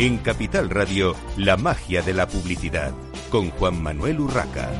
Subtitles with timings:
[0.00, 2.92] En Capital Radio, la magia de la publicidad,
[3.30, 4.70] con Juan Manuel Urraca.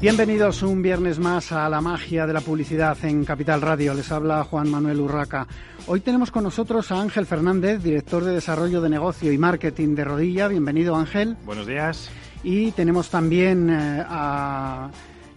[0.00, 3.92] Bienvenidos un viernes más a la magia de la publicidad en Capital Radio.
[3.92, 5.46] Les habla Juan Manuel Urraca.
[5.86, 10.04] Hoy tenemos con nosotros a Ángel Fernández, director de Desarrollo de Negocio y Marketing de
[10.04, 10.48] Rodilla.
[10.48, 11.36] Bienvenido, Ángel.
[11.44, 12.08] Buenos días.
[12.42, 14.88] Y tenemos también eh, a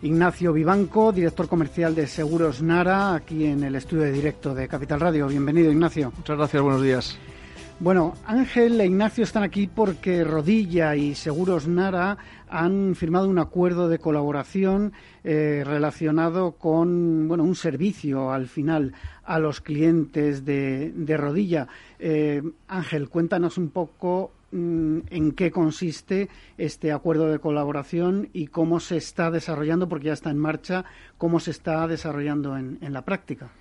[0.01, 5.01] Ignacio Vivanco, director comercial de Seguros Nara, aquí en el estudio de directo de Capital
[5.01, 5.27] Radio.
[5.27, 6.13] Bienvenido, Ignacio.
[6.15, 7.19] Muchas gracias, buenos días.
[7.81, 12.17] Bueno, Ángel e Ignacio están aquí porque Rodilla y Seguros Nara
[12.49, 14.93] han firmado un acuerdo de colaboración
[15.25, 18.93] eh, relacionado con bueno, un servicio al final
[19.25, 21.67] a los clientes de, Rodilla.
[21.99, 28.97] Eh, Ángel, cuéntanos un poco en qué consiste este acuerdo de colaboración y cómo se
[28.97, 30.85] está desarrollando, porque ya está en marcha,
[31.17, 33.51] cómo se está desarrollando en la práctica.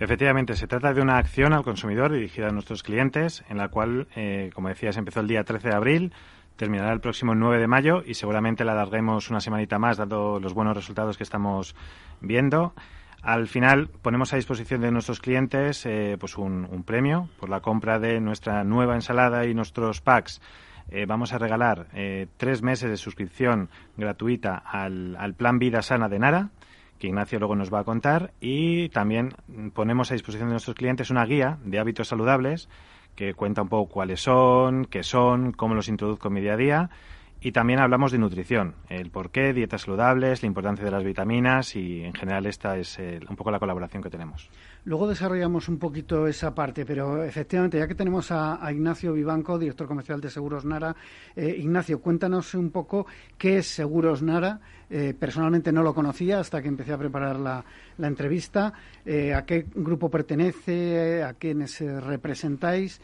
[0.00, 4.06] Efectivamente, se trata de una acción al consumidor dirigida a nuestros clientes, en la cual,
[4.14, 6.12] eh, como decías, empezó el día 13 de abril,
[6.56, 10.54] terminará el próximo 9 de mayo y seguramente la alarguemos una semanita más, dado los
[10.54, 11.74] buenos resultados que estamos
[12.20, 12.74] viendo.
[13.22, 17.98] Al final ponemos a disposición de nuestros clientes eh, pues un, premio por la compra
[17.98, 20.40] de nuestra nueva ensalada y nuestros packs.
[20.90, 21.88] Eh, vamos a regalar
[22.38, 26.50] tres meses de suscripción gratuita al, al Plan Vida Sana de Nara
[26.98, 29.34] que Ignacio luego nos va a contar, y también
[29.72, 32.68] ponemos a disposición de nuestros clientes una guía de hábitos saludables
[33.14, 36.56] que cuenta un poco cuáles son, qué son, cómo los introduzco en mi día a
[36.56, 36.90] día,
[37.40, 41.76] y también hablamos de nutrición, el por qué, dietas saludables, la importancia de las vitaminas
[41.76, 44.50] y en general esta es un poco la colaboración que tenemos.
[44.84, 49.86] Luego desarrollamos un poquito esa parte, pero efectivamente, ya que tenemos a, Ignacio Vivanco, director
[49.86, 50.96] comercial de Seguros Nara,
[51.36, 54.60] eh, Ignacio, cuéntanos un poco qué es Seguros Nara.
[54.90, 57.64] Eh, personalmente no lo conocía hasta que empecé a preparar la,
[57.98, 58.72] entrevista.
[59.04, 61.22] Eh, ¿A qué grupo pertenece?
[61.22, 63.00] ¿A quiénes representáis?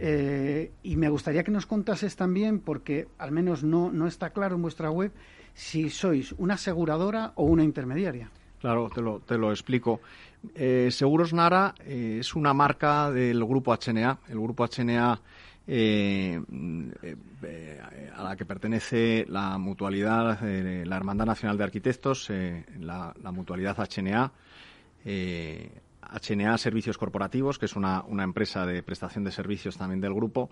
[0.00, 4.54] Eh, y me gustaría que nos contases también, porque al menos no, no está claro
[4.54, 5.12] en vuestra web,
[5.54, 8.30] si sois una aseguradora o una intermediaria.
[8.60, 10.00] Claro, te lo, te lo explico.
[10.54, 14.18] Eh, Seguros Nara eh, es una marca del grupo HNA.
[14.28, 15.20] El grupo HNA
[18.16, 22.30] a la que pertenece la mutualidad, la Hermandad Nacional de Arquitectos,
[22.80, 24.32] la, la, mutualidad HNA,
[26.10, 30.50] HNA Servicios Corporativos, que es una, empresa de prestación de servicios también del grupo,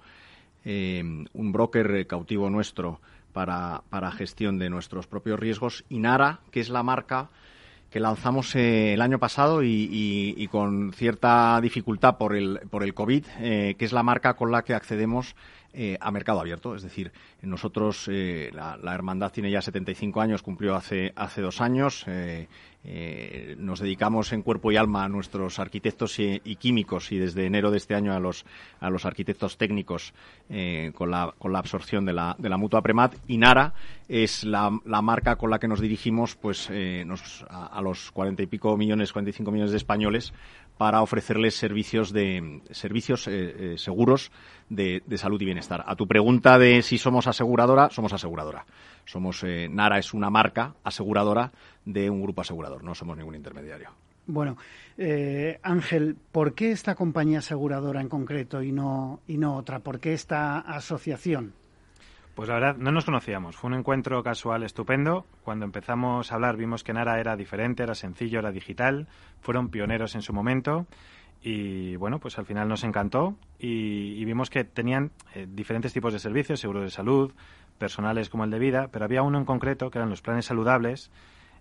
[0.65, 1.03] eh,
[1.33, 3.00] un broker cautivo nuestro
[3.33, 7.31] para, para, gestión de nuestros propios riesgos, y Nara, que es la marca
[7.91, 13.25] que lanzamos eh, el año pasado y, con cierta dificultad por el, por el COVID,
[13.39, 15.34] eh, que es la marca con la que accedemos
[16.00, 16.75] a mercado abierto.
[16.75, 22.06] Es decir, nosotros, la, la, hermandad tiene ya 75 años, cumplió hace, hace dos años.
[22.88, 27.72] Eh, nos dedicamos en cuerpo y alma a nuestros arquitectos y, químicos y desde enero
[27.72, 28.47] de este año a los,
[28.78, 30.15] a los arquitectos técnicos
[30.48, 33.16] eh, con, la, con la absorción de la, de la mutua Premat.
[33.26, 33.75] Y Nara
[34.09, 37.04] es la, la marca con la que nos dirigimos pues, eh,
[37.48, 40.32] a, los cuarenta y pico millones, cuarenta y cinco millones de españoles
[40.78, 43.28] para ofrecerles servicios de servicios
[43.76, 44.31] seguros
[44.69, 45.84] de, de, salud y bienestar.
[45.87, 48.66] A tu pregunta de si somos aseguradora, somos aseguradora.
[49.04, 51.53] Somos Nara es una marca aseguradora
[51.84, 53.91] de un grupo asegurador, no somos ningún intermediario.
[54.26, 54.56] Bueno,
[54.98, 59.78] eh, Ángel, ¿por qué esta compañía aseguradora en concreto y no, y no otra?
[59.78, 61.53] ¿Por qué esta asociación?
[62.36, 63.56] Pues la verdad, no nos conocíamos.
[63.56, 65.24] Fue un encuentro casual estupendo.
[65.42, 69.08] Cuando empezamos a hablar vimos que Nara era diferente, era sencillo, era digital.
[69.41, 70.86] Fueron pioneros en su momento.
[71.41, 76.19] Y bueno, pues al final nos encantó y, vimos que tenían eh, diferentes tipos de
[76.19, 77.32] servicios, seguros de salud,
[77.78, 81.10] personales como el de vida, pero había uno en concreto que eran los planes saludables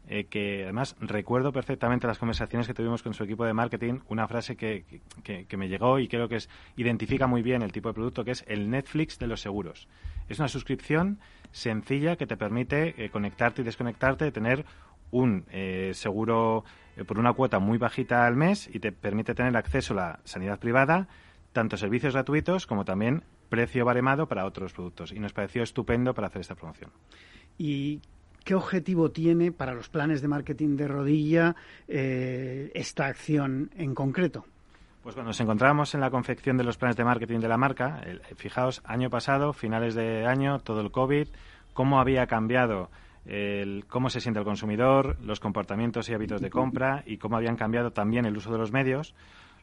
[0.08, 4.28] eh, que además recuerdo perfectamente las conversaciones que tuvimos con su equipo de marketing, una
[4.28, 4.86] frase que,
[5.24, 8.32] que, me llegó y creo que es, identifica muy bien el tipo de producto, que
[8.32, 9.88] es el Netflix de los seguros.
[10.30, 11.20] Es una suscripción
[11.52, 14.66] sencilla que te permite eh, conectarte y desconectarte, tener
[15.10, 16.66] un eh, seguro
[17.08, 20.60] por una cuota muy bajita al mes y te permite tener acceso a la sanidad
[20.60, 21.08] privada,
[21.52, 25.12] tanto servicios gratuitos como también precio baremado para otros productos.
[25.12, 26.92] Y nos pareció estupendo para hacer esta promoción.
[27.58, 28.02] ¿Y
[28.46, 31.56] ¿Qué objetivo tiene para los planes de marketing de rodilla
[31.88, 34.46] eh, esta acción en concreto?
[35.02, 38.04] Pues cuando nos encontramos en la confección de los planes de marketing de la marca,
[38.36, 41.28] fijaos, año pasado, finales de año, todo el COVID,
[41.74, 42.92] cómo había cambiado
[43.26, 47.56] el, cómo se siente el consumidor, los comportamientos y hábitos de compra y cómo habían
[47.56, 49.16] cambiado también el uso de los medios.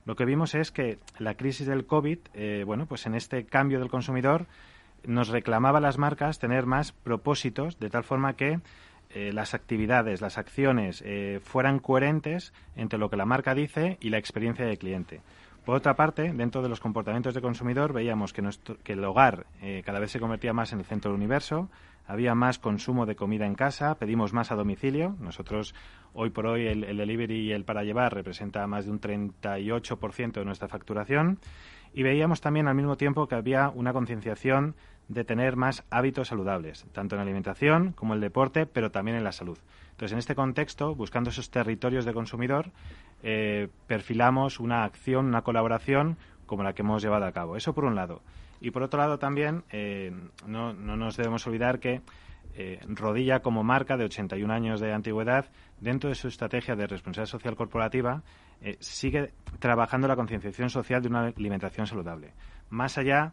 [0.06, 3.78] Lo que vimos es que la crisis del COVID, eh, bueno, pues en este cambio
[3.78, 4.46] del consumidor
[5.04, 8.60] nos reclamaba las marcas tener más propósitos, de tal forma que
[9.14, 14.08] eh, las actividades, las acciones eh, fueran coherentes entre lo que la marca dice y
[14.08, 15.20] la experiencia del cliente.
[15.66, 18.42] Por otra parte, dentro de los comportamientos de consumidor veíamos que,
[18.82, 21.68] que el hogar eh, cada vez se convertía más en el centro del universo,
[22.06, 25.14] había más consumo de comida en casa, pedimos más a domicilio.
[25.20, 25.74] Nosotros,
[26.14, 30.32] hoy por hoy, el, el delivery y el para llevar representa más de un 38%
[30.32, 31.38] de nuestra facturación.
[31.94, 34.74] Y veíamos también al mismo tiempo que había una concienciación
[35.08, 39.16] de tener más hábitos saludables, tanto en la alimentación como en el deporte, pero también
[39.16, 39.58] en la salud.
[39.90, 42.70] Entonces, en este contexto, buscando esos territorios de consumidor,
[43.22, 46.16] eh, perfilamos una acción, una colaboración
[46.46, 47.56] como la que hemos llevado a cabo.
[47.56, 48.22] Eso por un lado.
[48.60, 50.12] Y por otro lado también, eh,
[50.46, 52.00] no, no, nos debemos olvidar que
[52.54, 55.46] eh, Rodilla, como marca de 81 años de antigüedad,
[55.80, 58.22] dentro de su estrategia de responsabilidad social corporativa,
[58.78, 62.32] sigue trabajando la concienciación social de una alimentación saludable.
[62.70, 63.32] Más allá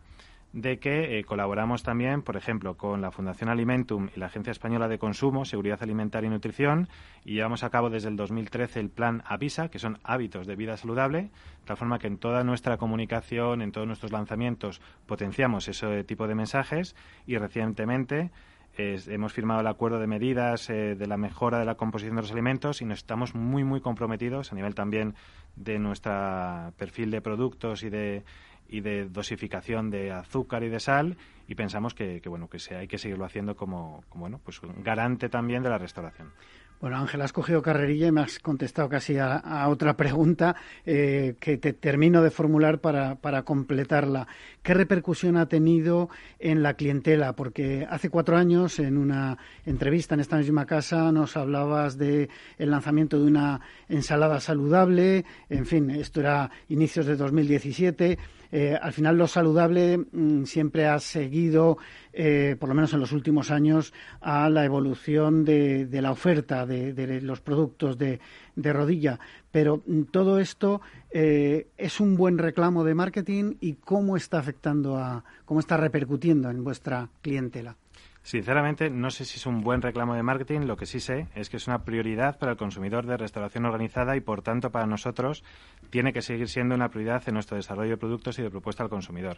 [0.54, 4.88] de que eh, colaboramos también, por ejemplo, con la Fundación Alimentum y la Agencia Española
[4.88, 6.90] de Consumo, Seguridad Alimentaria y Nutrición,
[7.24, 10.76] y llevamos a cabo desde el 2013 el plan AVISA, que son hábitos de vida
[10.78, 16.04] saludable, de tal forma que en toda nuestra comunicación, en todos nuestros lanzamientos, potenciamos ese
[16.04, 16.96] tipo de mensajes
[17.28, 18.32] y recientemente
[18.80, 22.32] hemos firmado el acuerdo de medidas eh, de la mejora de la composición de los
[22.32, 25.16] alimentos y nos estamos muy, muy comprometidos a nivel también
[25.56, 28.24] de nuestro perfil de productos y de
[28.70, 31.18] y de dosificación de azúcar y de sal
[31.48, 34.84] y pensamos que, bueno que se, hay que seguirlo haciendo como, como bueno pues un
[34.84, 36.32] garante también de la restauración.
[36.80, 40.56] Bueno, Ángel, has cogido carrerilla y me has contestado casi a, otra pregunta
[40.86, 44.28] eh, que te termino de formular para, para, completarla.
[44.64, 46.08] ¿Qué repercusión ha tenido
[46.40, 47.36] en la clientela?
[47.36, 52.72] Porque hace cuatro años, en una entrevista en esta misma casa, nos hablabas de el
[52.72, 55.26] lanzamiento de una ensalada saludable.
[55.50, 58.18] En fin, esto era inicios de 2017
[58.52, 61.78] eh, al final lo saludable mm, siempre ha seguido,
[62.14, 67.22] eh, por lo menos en los últimos años, a la evolución de, la oferta de,
[67.22, 68.20] los productos de,
[68.56, 69.20] rodilla.
[69.52, 70.82] Pero mm, todo esto
[71.12, 76.50] eh, es un buen reclamo de marketing y cómo está afectando a, cómo está repercutiendo
[76.50, 77.76] en vuestra clientela.
[78.22, 80.62] Sinceramente, no sé si es un buen reclamo de marketing.
[80.62, 84.16] Lo que sí sé es que es una prioridad para el consumidor de restauración organizada
[84.16, 85.44] y, por tanto, para nosotros
[85.90, 88.90] tiene que seguir siendo una prioridad en nuestro desarrollo de productos y de propuesta al
[88.90, 89.38] consumidor.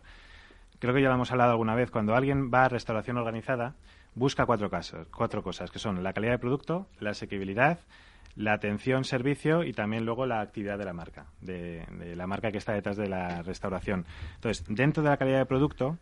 [0.79, 1.91] Creo que ya lo hemos hablado alguna vez.
[1.91, 3.75] Cuando alguien va a restauración organizada,
[4.15, 7.79] busca cuatro, casos, cuatro cosas, que son la calidad de producto, la asequibilidad,
[8.35, 12.51] la atención, servicio y también luego la actividad de la marca, de, de la marca
[12.51, 14.05] que está detrás de la restauración.
[14.35, 15.97] Entonces, dentro de la calidad de producto,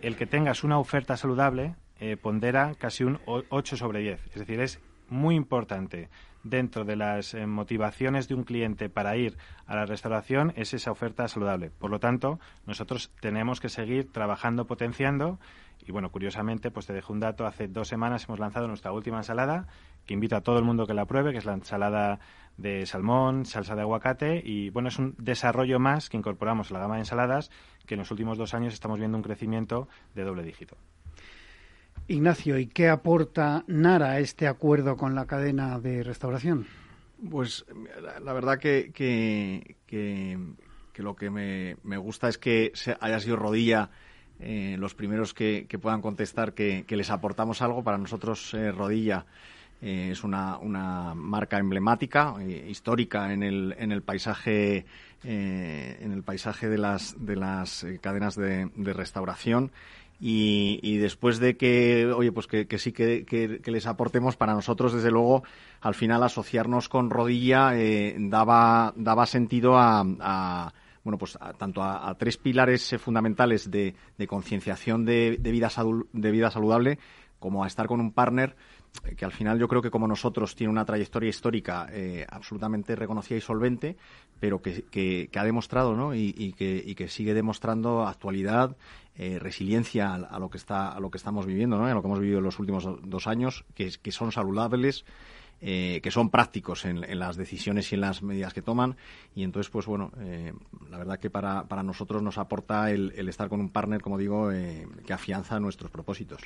[0.00, 4.26] el que tengas una oferta saludable eh, pondera casi un 8 sobre 10.
[4.28, 6.08] Es decir, es muy importante
[6.42, 9.36] dentro de las eh, motivaciones de un cliente para ir
[9.66, 11.70] a la restauración es esa oferta saludable.
[11.70, 15.38] Por lo tanto, nosotros tenemos que seguir trabajando, potenciando.
[15.86, 17.46] Y bueno, curiosamente, pues te dejo un dato.
[17.46, 19.66] Hace dos semanas hemos lanzado nuestra última ensalada,
[20.06, 22.20] que invito a todo el mundo que la pruebe, que es la ensalada
[22.56, 24.42] de salmón, salsa de aguacate.
[24.44, 27.50] Y bueno, es un desarrollo más que incorporamos a la gama de ensaladas,
[27.86, 30.76] que en los últimos dos años estamos viendo un crecimiento de doble dígito.
[32.10, 36.66] Ignacio, ¿y qué aporta Nara a este acuerdo con la cadena de restauración?
[37.30, 37.64] Pues
[38.20, 39.76] la, verdad que,
[40.96, 43.90] lo que me, gusta es que haya sido Rodilla
[44.40, 47.84] eh, los primeros que, puedan contestar que, les aportamos algo.
[47.84, 49.24] Para nosotros, eh, Rodilla
[49.80, 50.58] eh, es una,
[51.14, 54.84] marca emblemática, histórica en el, en el paisaje,
[55.22, 59.70] en el paisaje de las, de las cadenas de, de restauración
[60.22, 65.44] y, después de que, oye, pues que, sí que, les aportemos, para nosotros, desde luego,
[65.80, 70.72] al final asociarnos con Rodilla eh, daba, daba sentido a,
[71.02, 73.94] bueno, pues tanto a, tres pilares eh, fundamentales de,
[74.28, 75.70] concienciación de, vida
[76.12, 76.98] de vida saludable,
[77.38, 78.56] como a estar con un partner
[79.16, 83.38] que al final yo creo que como nosotros tiene una trayectoria histórica eh, absolutamente reconocida
[83.38, 83.96] y solvente,
[84.38, 86.14] pero que, que, ha demostrado ¿no?
[86.14, 88.76] y, que, y que sigue demostrando actualidad,
[89.16, 91.86] eh, resiliencia a, lo que está a lo que estamos viviendo, ¿no?
[91.86, 95.04] a lo que hemos vivido en los últimos dos años, que, son saludables.
[95.62, 98.96] Eh, que son prácticos en, las decisiones y en las medidas que toman.
[99.34, 100.10] Y entonces, pues bueno,
[100.88, 104.48] la verdad que para, para nosotros nos aporta el estar con un partner, como digo,
[104.48, 106.40] que afianza nuestros propósitos.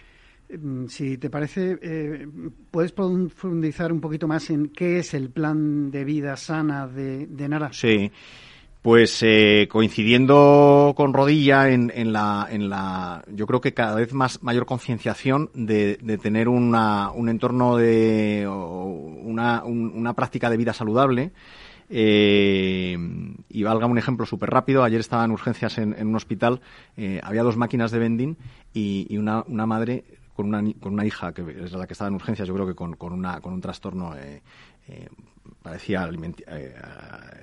[0.50, 2.28] Mm, si te parece, eh,
[2.70, 7.72] ¿puedes profundizar un poquito más en qué es el plan de vida sana de, Nara?
[7.72, 8.10] Sí.
[8.82, 14.42] Pues eh, coincidiendo con Rodilla en, la, en la, yo creo que cada vez más
[14.42, 21.32] mayor concienciación de, tener una, un entorno de una, una práctica de vida saludable.
[21.88, 22.96] Eh,
[23.48, 24.84] y valga un ejemplo súper rápido.
[24.84, 26.60] Ayer estaba en urgencias en, un hospital,
[27.22, 28.36] había dos máquinas de vending
[28.74, 32.14] y, una, una madre con una, con una hija que es la que estaba en
[32.14, 34.42] urgencias, yo creo que con, con, una, con un trastorno eh,
[34.88, 35.08] eh,
[35.62, 36.08] parecía
[36.48, 36.74] eh,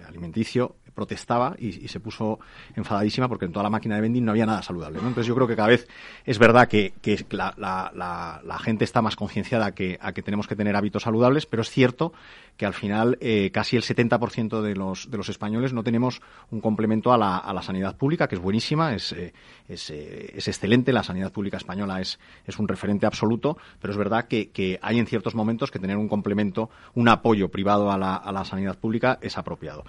[0.08, 2.40] alimenticio, protestaba y, se puso
[2.76, 5.00] enfadadísima porque en toda la máquina de vending no había nada saludable.
[5.00, 5.88] Entonces yo creo que cada vez
[6.26, 6.94] es verdad que,
[7.32, 11.70] la, gente está más concienciada que, a que tenemos que tener hábitos saludables, pero es
[11.70, 12.14] cierto
[12.58, 16.22] que al final eh, casi el 70% de los, de los españoles no tenemos
[16.52, 19.34] un complemento a la, sanidad pública, que es buenísima, es, eh,
[19.68, 22.20] es, es, excelente, la sanidad pública española es,
[22.58, 26.70] un referente absoluto, pero es verdad que, hay en ciertos momentos que tener un complemento,
[26.94, 29.84] un apoyo privado a la, a la sanidad pública es apropiado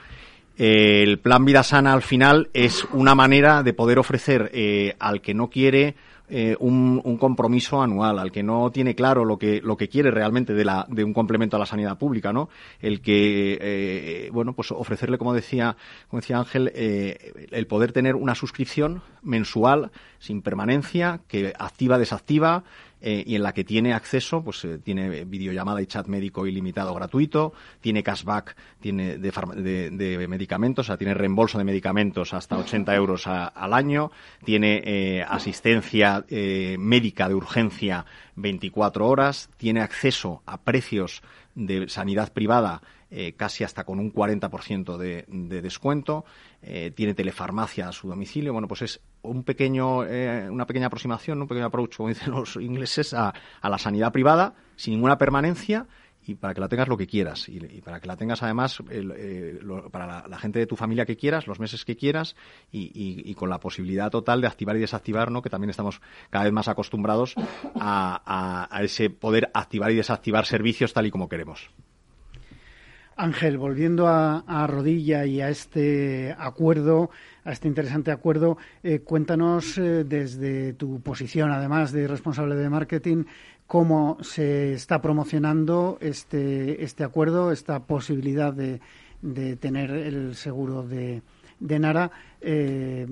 [0.65, 5.35] el plan Vida Sana al final es una manera de poder ofrecer eh, al que
[5.35, 5.97] no quiere
[6.29, 10.55] eh, un, compromiso anual, al que no tiene claro lo que, lo que quiere realmente
[10.55, 12.49] de, la, de un complemento a la sanidad pública, ¿no?
[12.81, 15.77] El que, eh, bueno, pues ofrecerle, como decía,
[16.09, 19.91] como decía Ángel, el poder tener una suscripción mensual
[20.21, 22.63] sin permanencia, que activa, desactiva,
[23.05, 26.95] eh, y en la que tiene acceso, pues eh, tiene videollamada y chat médico ilimitado
[26.95, 33.27] gratuito, tiene cashback tiene de, medicamentos, o sea, tiene reembolso de medicamentos hasta 80 euros
[33.27, 34.13] al año,
[34.45, 38.07] tiene eh, asistencia médica de urgencia
[38.37, 41.23] 24 horas, tiene acceso a precios
[41.57, 42.83] de sanidad privada
[43.37, 46.25] casi hasta con un 40% de, de descuento,
[46.95, 48.55] tiene telefarmacia a su domicilio.
[48.55, 52.57] Bueno, pues es un pequeño, eh, una pequeña aproximación, un pequeño approach, como dicen los
[52.57, 55.87] ingleses, a, la sanidad privada sin ninguna permanencia
[56.25, 59.59] y para que la tengas lo que quieras y, para que la tengas además eh,
[59.91, 62.37] para la, gente de tu familia que quieras, los meses que quieras
[62.71, 65.43] y, con la posibilidad total de activar y desactivar, ¿no?
[65.43, 66.01] que también estamos
[66.31, 67.35] cada vez más acostumbrados
[67.75, 71.71] a, a ese poder activar y desactivar servicios tal y como queremos.
[73.17, 77.11] Ángel, volviendo a, Rodilla y a este acuerdo,
[77.45, 83.25] a este interesante acuerdo, eh, cuéntanos eh, desde tu posición, además de responsable de marketing,
[83.67, 88.81] cómo se está promocionando este, este acuerdo, esta posibilidad de,
[89.57, 91.23] tener el seguro de,
[91.61, 92.11] Nara.
[92.41, 93.07] Eh,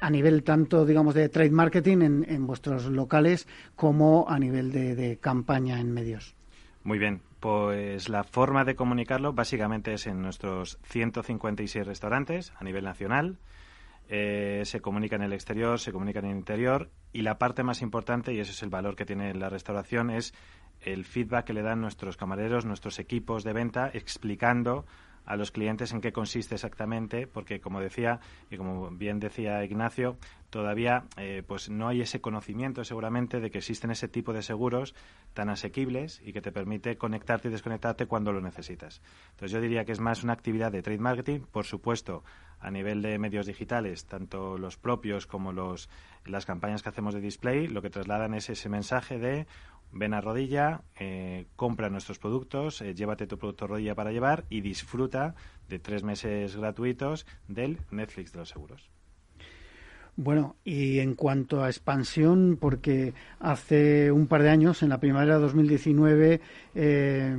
[0.00, 5.78] a nivel tanto, digamos, de trade marketing en, vuestros locales como a nivel de campaña
[5.78, 6.34] en medios.
[6.82, 12.84] Muy bien, pues la forma de comunicarlo básicamente es en nuestros 156 restaurantes a nivel
[12.84, 13.40] nacional.
[14.08, 17.82] Eh, se comunica en el exterior, se comunica en el interior y la parte más
[17.82, 20.34] importante, y ese es el valor que tiene la restauración, es
[20.82, 24.86] el feedback que le dan nuestros camareros, nuestros equipos de venta, explicando
[25.24, 30.16] a los clientes en qué consiste exactamente, porque como decía y como bien decía Ignacio,
[30.50, 34.94] todavía eh, pues no hay ese conocimiento seguramente de que existen ese tipo de seguros
[35.32, 39.00] tan asequibles y que te permite conectarte y desconectarte cuando lo necesitas.
[39.30, 42.22] Entonces yo diría que es más una actividad de trade marketing, por supuesto,
[42.62, 45.88] a nivel de medios digitales, tanto los propios como los,
[46.24, 49.46] las campañas que hacemos de display, lo que trasladan es ese mensaje de
[49.92, 54.60] ven a rodilla, eh, compra nuestros productos, eh, llévate tu producto rodilla para llevar y
[54.60, 55.34] disfruta
[55.68, 58.90] de tres meses gratuitos del Netflix de los seguros.
[60.14, 65.36] Bueno, y en cuanto a expansión, porque hace un par de años, en la primavera
[65.36, 66.40] de 2019,
[66.74, 67.36] eh,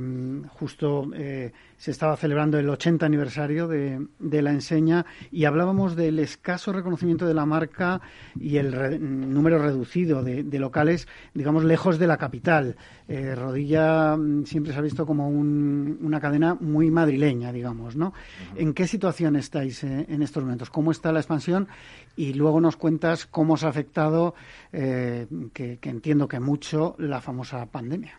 [0.48, 1.52] justo eh,
[1.84, 7.34] se estaba celebrando el 80 aniversario de, la enseña y hablábamos del escaso reconocimiento de
[7.34, 8.00] la marca
[8.40, 12.76] y el número reducido de, locales, digamos, lejos de la capital.
[13.06, 18.14] Eh, Rodilla mm, siempre se ha visto como una cadena muy madrileña, digamos, ¿no?
[18.56, 20.70] ¿En qué situación estáis eh, en estos momentos?
[20.70, 21.68] ¿Cómo está la expansión?
[22.16, 24.34] Y luego nos cuentas cómo os ha afectado,
[24.72, 28.18] que entiendo que mucho, la famosa pandemia.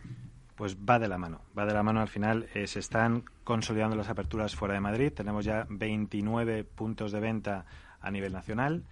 [0.56, 2.48] Pues va de la mano, va de la mano al final.
[2.54, 5.12] Eh, se están consolidando las aperturas fuera de Madrid.
[5.12, 7.66] Tenemos ya 29 puntos de venta
[8.00, 8.82] a nivel nacional.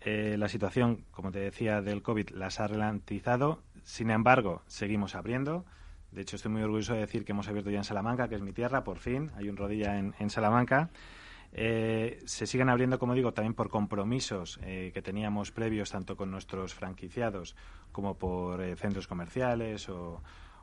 [0.00, 3.62] Eh, la situación, como te decía, del COVID las ha ralentizado.
[3.84, 5.64] Sin embargo, seguimos abriendo.
[6.10, 8.42] De hecho, estoy muy orgulloso de decir que hemos abierto ya en Salamanca, que es
[8.42, 9.30] mi tierra, por fin.
[9.36, 10.90] Hay un rodilla en, Salamanca.
[11.52, 16.74] Eh, se siguen abriendo, como digo, también por compromisos que teníamos previos, tanto con nuestros
[16.74, 17.54] franquiciados
[17.92, 20.20] como por centros comerciales o,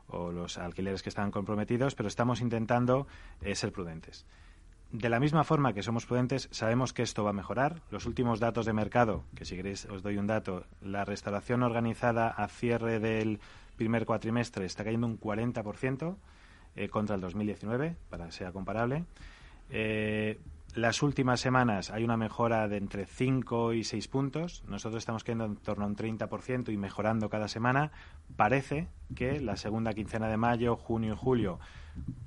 [0.08, 3.06] o los alquileres que están comprometidos, pero estamos intentando
[3.40, 4.26] eh, ser prudentes.
[4.92, 7.80] De la misma forma que somos prudentes, sabemos que esto va a mejorar.
[7.90, 12.28] Los últimos datos de mercado, que si queréis os doy un dato, la restauración organizada
[12.28, 13.40] a cierre del
[13.76, 16.14] primer cuatrimestre está cayendo un 40%
[16.76, 19.04] eh, contra el 2019, para que sea comparable.
[19.70, 20.38] Eh,
[20.74, 24.64] las últimas semanas hay una mejora de entre 5 y 6 puntos.
[24.66, 27.92] Nosotros estamos cayendo en torno a un 30% y mejorando cada semana.
[28.36, 31.58] Parece que la segunda quincena de mayo, junio y julio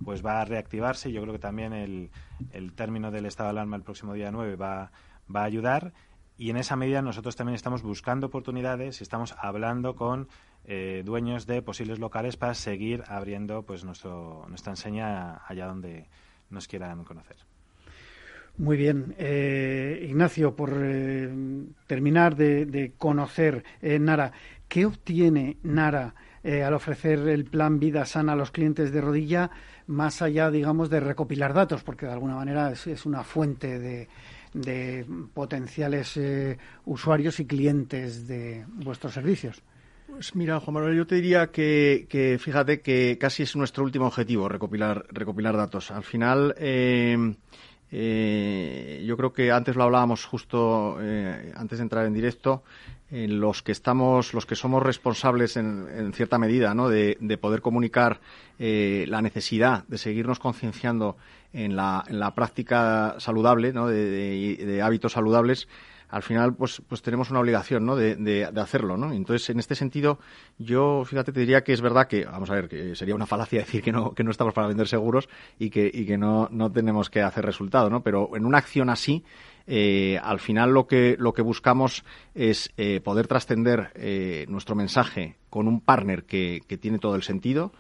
[0.04, 1.12] pues va a reactivarse.
[1.12, 2.12] Yo creo que también el,
[2.52, 4.92] el término del estado de alarma el próximo día 9 va,
[5.34, 5.94] a ayudar.
[6.38, 10.28] Y en esa medida nosotros también estamos buscando oportunidades y estamos hablando con
[10.66, 16.10] eh, dueños de posibles locales para seguir abriendo pues nuestro, nuestra enseña allá donde
[16.52, 17.38] nos quieran conocer.
[18.58, 19.16] Muy bien.
[19.18, 21.30] Eh, Ignacio, por eh,
[21.88, 24.32] terminar de, conocer Nara,
[24.68, 29.50] ¿qué obtiene Nara al ofrecer el plan Vida Sana a los clientes de rodilla,
[29.88, 31.84] más allá, digamos, de recopilar datos?
[31.84, 34.08] Porque de alguna manera es, una fuente de,
[34.54, 36.20] de potenciales
[36.86, 39.64] usuarios y clientes de vuestros servicios.
[40.08, 44.48] Pues mira, Juan Manuel, yo te diría que, fíjate que casi es nuestro último objetivo
[44.48, 45.90] recopilar, recopilar datos.
[45.90, 46.56] Al final,
[47.92, 52.64] eh, eh, yo creo que antes lo hablábamos justo eh, antes de entrar en directo.
[53.12, 58.20] los que estamos, los que somos responsables en, cierta medida, de, poder comunicar
[58.58, 61.16] la necesidad de seguirnos concienciando
[61.54, 65.68] en la, en práctica saludable, de hábitos saludables
[66.10, 67.96] al final pues, pues tenemos una obligación ¿no?
[67.96, 68.98] de, hacerlo.
[68.98, 69.12] ¿no?
[69.12, 70.20] Entonces, en este sentido,
[70.58, 73.60] yo, fíjate, te diría que es verdad que, vamos a ver, que sería una falacia
[73.66, 75.28] decir que no, que no estamos para vender seguros
[75.60, 78.02] y que, no, no tenemos que hacer resultado, ¿no?
[78.04, 79.24] Pero en una acción así,
[79.68, 85.38] eh, al final lo que, lo que buscamos es eh, poder trascender eh, nuestro mensaje
[85.50, 87.72] con un partner que, que tiene todo el sentido,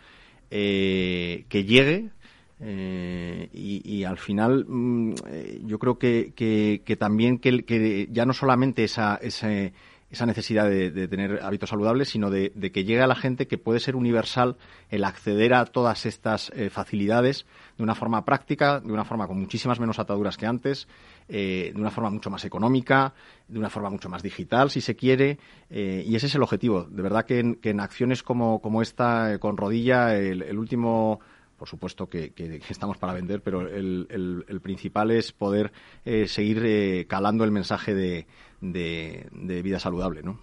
[0.49, 2.11] que llegue
[2.59, 8.85] eh, y, al final mm, eh, yo creo que, que, también que, ya no solamente
[8.85, 13.57] esa, esa, necesidad de, tener hábitos saludables, sino de, que llegue a la gente que
[13.57, 14.55] puede ser universal
[14.89, 17.45] el acceder a todas estas eh, facilidades
[17.77, 20.87] de una forma práctica, de una forma con muchísimas menos ataduras que antes,
[21.27, 23.13] de una forma mucho más económica,
[23.49, 26.83] de una forma mucho más digital, si se quiere, y ese es el objetivo.
[26.83, 31.19] De verdad que en, acciones como, como esta, con rodilla, el último
[31.57, 32.33] por supuesto que,
[32.69, 35.71] estamos para vender, pero el, principal es poder
[36.03, 40.39] eh, seguir eh, calando el mensaje de, vida saludable, ¿no?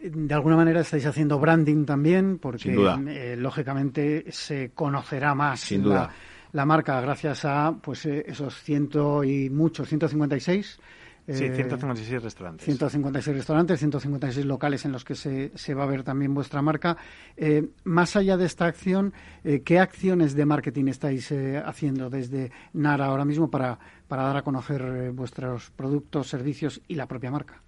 [0.00, 2.72] De alguna manera estáis haciendo branding también, porque
[3.08, 6.10] eh, lógicamente se conocerá más La,
[6.52, 10.78] la, marca gracias a pues esos ciento y muchos, 156
[11.30, 12.64] Sí, 156 eh, restaurantes.
[12.64, 16.96] 156 restaurantes, 156 locales en los que se, se va a ver también vuestra marca.
[17.36, 19.12] Eh, más allá de esta acción,
[19.44, 21.32] eh, ¿qué acciones de marketing estáis
[21.64, 27.06] haciendo desde Nara ahora mismo para, para dar a conocer vuestros productos, servicios y la
[27.06, 27.62] propia marca?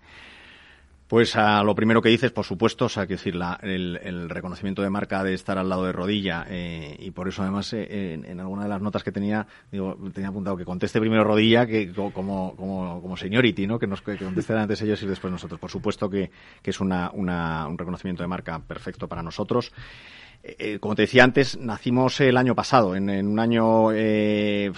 [1.10, 4.90] Pues a lo primero que dices, por supuesto, o sea, que decir, el, reconocimiento de
[4.90, 8.62] marca de estar al lado de rodilla eh, y por eso además eh, en, alguna
[8.62, 13.02] de las notas que tenía, digo, tenía apuntado que conteste primero rodilla que como, como,
[13.02, 13.80] como seniority, ¿no?
[13.80, 15.58] Que nos que conteste antes ellos y después nosotros.
[15.58, 16.30] Por supuesto que,
[16.62, 19.72] que es una, una, un reconocimiento de marca perfecto para nosotros.
[20.42, 24.72] Eh, como te decía antes, nacimos el año pasado, en, un año eh,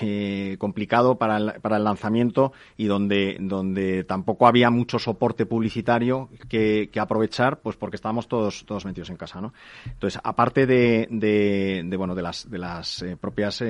[0.00, 6.28] eh, complicado para el, para el, lanzamiento y donde, donde tampoco había mucho soporte publicitario
[6.48, 9.52] que, aprovechar, pues porque estábamos todos, todos metidos en casa, ¿no?
[9.86, 13.62] Entonces, aparte de, de, bueno, de las, de las propias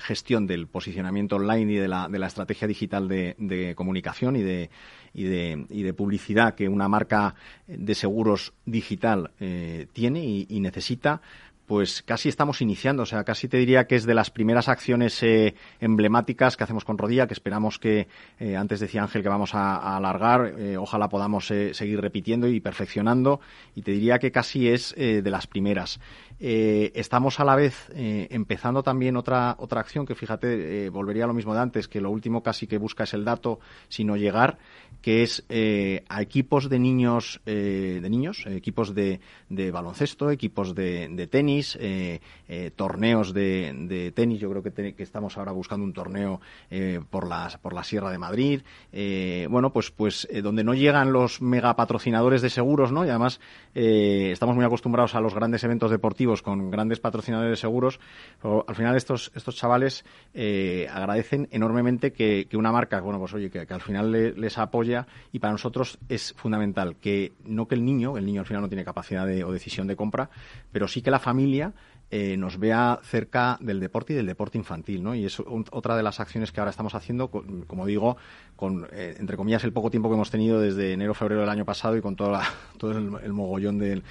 [0.00, 4.42] gestión del posicionamiento online y de la, de la estrategia digital de, de comunicación y
[4.42, 4.70] de
[5.14, 7.34] y de, y de publicidad que una marca
[7.66, 11.20] de seguros digital eh, tiene y, necesita,
[11.66, 13.02] pues casi estamos iniciando.
[13.02, 16.84] O sea, casi te diría que es de las primeras acciones eh, emblemáticas que hacemos
[16.84, 20.54] con Rodilla, que esperamos que, eh, antes decía Ángel, que vamos a, alargar.
[20.78, 23.40] ojalá podamos seguir repitiendo y perfeccionando.
[23.74, 26.00] Y te diría que casi es de las primeras.
[26.44, 31.54] Estamos a la vez empezando también otra, otra acción que, fíjate, volvería a lo mismo
[31.54, 34.58] de antes, que lo último casi que busca es el dato, sino llegar
[35.02, 40.74] que es eh, a equipos de niños, eh, de niños, equipos de, de, baloncesto, equipos
[40.74, 42.20] de, tenis, eh,
[42.76, 44.40] torneos de, tenis.
[44.40, 46.40] Yo creo que, que, estamos ahora buscando un torneo
[47.10, 48.62] por, la, por la Sierra de Madrid.
[49.50, 53.04] bueno, pues, pues donde no llegan los megapatrocinadores de seguros, ¿no?
[53.04, 53.40] Y además
[53.74, 58.00] estamos muy acostumbrados a los grandes eventos deportivos con grandes patrocinadores de seguros.
[58.40, 60.04] Pero al final estos, estos chavales
[60.90, 64.92] agradecen enormemente que, una marca, bueno, pues oye, que, al final les apoye
[65.32, 68.68] y para nosotros es fundamental que no que el niño, el niño al final no
[68.68, 70.30] tiene capacidad de, o decisión de compra,
[70.70, 71.72] pero sí que la familia
[72.14, 75.14] eh, nos vea cerca del deporte y del deporte infantil, ¿no?
[75.14, 78.18] Y es otra de las acciones que ahora estamos haciendo, como digo,
[78.54, 81.64] con, eh, entre comillas, el poco tiempo que hemos tenido desde enero, febrero del año
[81.64, 82.36] pasado y con todo
[82.90, 84.02] el, mogollón del,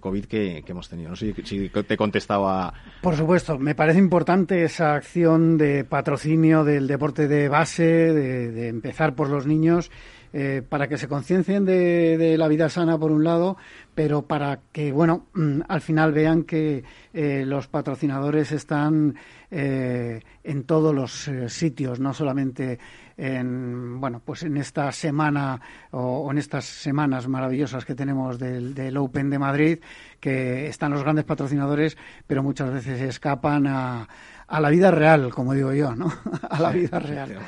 [0.00, 1.10] COVID que, hemos tenido.
[1.10, 2.72] No sé si, te he contestado a...
[3.02, 9.14] Por supuesto, me parece importante esa acción de patrocinio del deporte de base, de empezar
[9.14, 9.90] por los niños
[10.32, 13.56] eh, para que se conciencien de, la vida sana por un lado,
[13.94, 19.14] pero para que, bueno, mm, al final vean que eh, los patrocinadores están
[19.54, 22.78] en todos los sitios, no solamente
[23.18, 28.96] en bueno pues en esta semana o, en estas semanas maravillosas que tenemos del, del,
[28.96, 29.78] Open de Madrid
[30.20, 34.08] que están los grandes patrocinadores pero muchas veces escapan a,
[34.52, 36.12] a la vida real, como digo yo, ¿no?
[36.50, 37.38] a la vida real.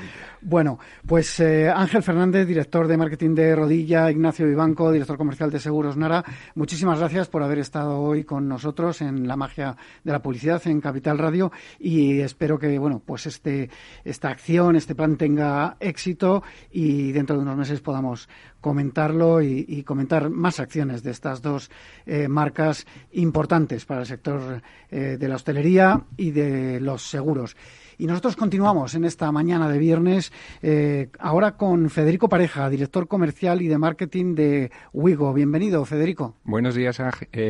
[0.46, 5.58] Bueno, pues eh, Ángel Fernández, director de marketing de Rodilla, Ignacio Vivanco, director comercial de
[5.58, 6.22] Seguros Nara,
[6.54, 10.82] muchísimas gracias por haber estado hoy con nosotros en la magia de la publicidad en
[10.82, 13.70] Capital Radio y espero que, bueno, pues este,
[14.04, 18.28] esta acción, este plan tenga éxito y dentro de unos meses podamos
[18.60, 21.70] comentarlo y, comentar más acciones de estas dos
[22.04, 27.56] eh, marcas importantes para el sector eh, de la hostelería y de los seguros.
[27.98, 33.62] Y nosotros continuamos en esta mañana de viernes, eh, ahora con Federico Pareja, director comercial
[33.62, 35.32] y de marketing de Wigo.
[35.32, 36.36] Bienvenido, Federico.
[36.44, 37.00] Buenos días,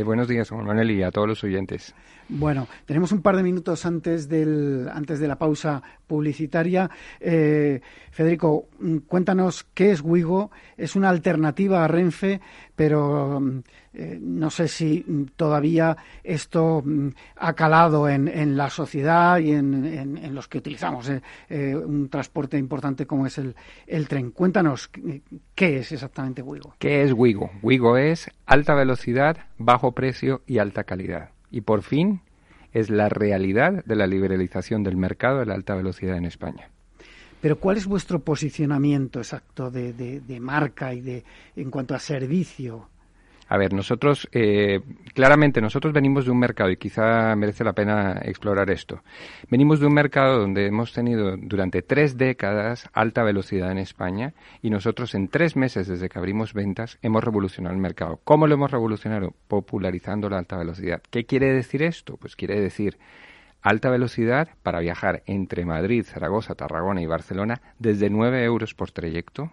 [0.04, 1.94] buenos días, Manuel, y a todos los oyentes.
[2.28, 6.90] Bueno, tenemos un par de minutos antes, del, antes de la pausa publicitaria.
[7.20, 10.50] Eh, Federico, mm, cuéntanos qué es Wigo.
[10.76, 12.40] Es una alternativa a Renfe,
[12.74, 13.58] pero mm,
[13.94, 16.82] eh, no sé si mm, todavía esto
[17.36, 21.10] ha calado en, la sociedad y en, los que utilizamos
[21.48, 23.54] eh, un transporte importante como es el,
[23.86, 24.30] el tren.
[24.30, 24.90] Cuéntanos
[25.54, 26.74] qué es exactamente Wigo.
[26.78, 27.50] ¿Qué es Wigo?
[27.62, 32.20] Wigo es alta velocidad, bajo precio y alta calidad y por fin
[32.72, 36.68] es la realidad de la liberalización del mercado de la alta velocidad en España.
[37.40, 41.22] Pero ¿cuál es vuestro posicionamiento exacto de, de marca y de
[41.54, 42.88] en cuanto a servicio?
[43.48, 44.80] A ver, nosotros, eh,
[45.14, 49.02] claramente, nosotros venimos de un mercado, y quizá merece la pena explorar esto.
[49.50, 54.70] Venimos de un mercado donde hemos tenido durante tres décadas alta velocidad en España, y
[54.70, 58.20] nosotros en tres meses desde que abrimos ventas hemos revolucionado el mercado.
[58.24, 59.34] ¿Cómo lo hemos revolucionado?
[59.48, 61.02] Popularizando la alta velocidad.
[61.10, 62.16] ¿Qué quiere decir esto?
[62.16, 62.98] Pues quiere decir
[63.62, 69.50] alta velocidad para viajar entre Madrid, Zaragoza, Tarragona y Barcelona desde 9 euros por trayecto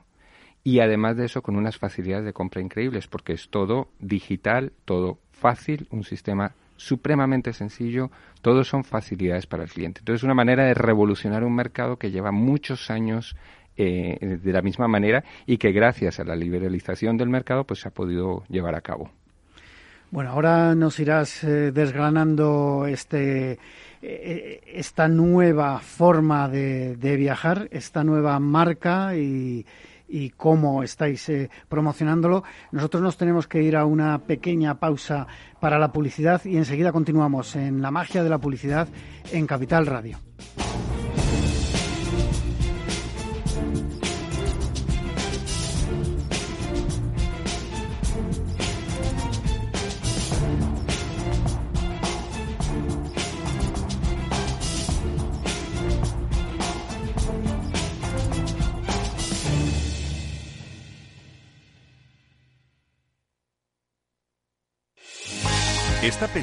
[0.64, 5.20] y además de eso con unas facilidades de compra increíbles porque es todo digital, todo
[5.32, 8.10] fácil, un sistema supremamente sencillo,
[8.42, 10.00] todo son facilidades para el cliente.
[10.00, 13.36] Entonces es una manera de revolucionar un mercado que lleva muchos años
[13.78, 17.88] eh, de la misma manera y que gracias a la liberalización del mercado pues se
[17.88, 19.12] ha podido llevar a cabo.
[20.10, 23.60] Bueno, ahora nos irás eh, desgranando este
[24.02, 29.66] eh, esta nueva forma de, de, viajar, esta nueva marca y,
[30.12, 32.44] y cómo estáis eh, promocionándolo.
[32.72, 35.28] Nosotros nos tenemos que ir a una pequeña pausa
[35.60, 38.88] para la publicidad y enseguida continuamos en la magia de la publicidad
[39.32, 40.20] en Capital Radio.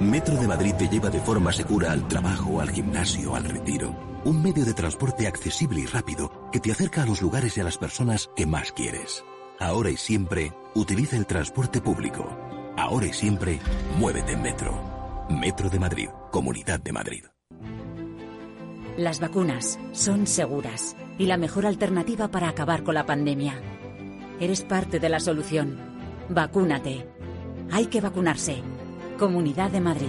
[0.00, 3.94] Metro de Madrid te lleva de forma segura al trabajo, al gimnasio, al retiro.
[4.24, 7.64] Un medio de transporte accesible y rápido que te acerca a los lugares y a
[7.64, 9.24] las personas que más quieres.
[9.60, 12.26] Ahora y siempre, utiliza el transporte público.
[12.76, 13.60] Ahora y siempre,
[13.98, 14.74] muévete en Metro.
[15.30, 17.24] Metro de Madrid, Comunidad de Madrid.
[18.96, 23.54] Las vacunas son seguras y la mejor alternativa para acabar con la pandemia.
[24.40, 25.78] Eres parte de la solución.
[26.28, 27.06] Vacúnate.
[27.70, 28.62] Hay que vacunarse.
[29.18, 30.08] Comunidad de Madrid.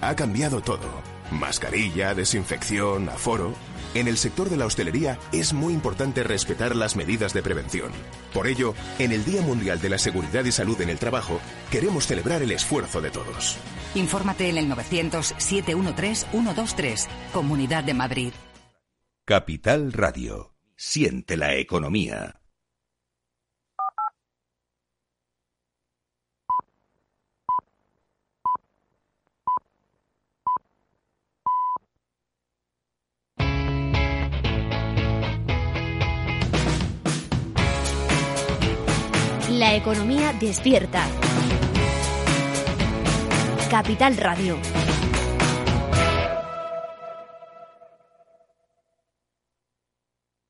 [0.00, 0.88] Ha cambiado todo.
[1.30, 3.52] Mascarilla, desinfección, aforo.
[3.92, 7.92] En el sector de la hostelería es muy importante respetar las medidas de prevención.
[8.32, 11.38] Por ello, en el Día Mundial de la Seguridad y Salud en el Trabajo,
[11.70, 13.58] queremos celebrar el esfuerzo de todos.
[13.94, 18.32] Infórmate en el 900-713-123, Comunidad de Madrid.
[19.26, 20.54] Capital Radio.
[20.76, 22.39] Siente la economía.
[39.60, 41.06] La economía despierta.
[43.68, 44.56] Capital Radio.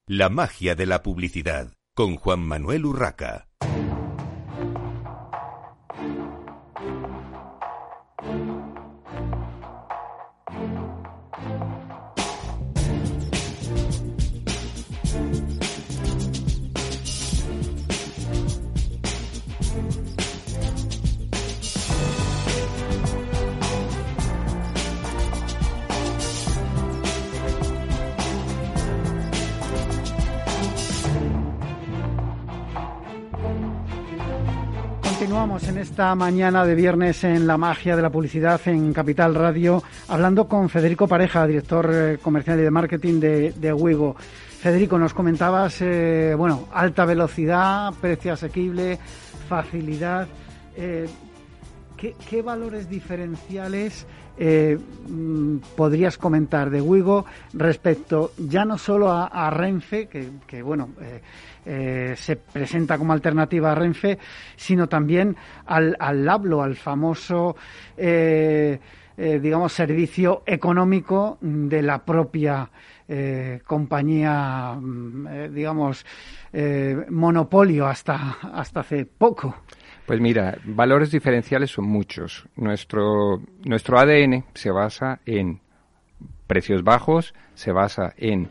[0.06, 3.48] La magia de la publicidad con Juan Manuel Urraca.
[35.20, 39.82] Continuamos en esta mañana de viernes en la magia de la publicidad en Capital Radio,
[40.08, 44.16] hablando con Federico Pareja, director eh, comercial y de marketing de, de Wigo.
[44.16, 48.98] Federico, nos comentabas, eh, bueno, alta velocidad, precio asequible,
[49.46, 50.26] facilidad.
[50.74, 51.06] Eh,
[51.98, 54.06] ¿qué, valores diferenciales
[54.40, 60.90] mm, podrías comentar de Wigo respecto ya no solo a, Renfe, que, bueno,
[61.66, 64.18] eh, se presenta como alternativa a Renfe,
[64.56, 67.54] sino también al, al Lablo, al famoso,
[67.96, 68.78] eh,
[69.16, 72.70] eh, digamos, servicio económico de la propia
[73.66, 76.06] compañía, mm, digamos,
[77.08, 79.56] monopolio hasta, hasta hace poco.
[80.10, 82.44] Pues mira, valores diferenciales son muchos.
[82.56, 85.60] Nuestro, nuestro ADN se basa en
[86.48, 88.50] precios bajos, se basa en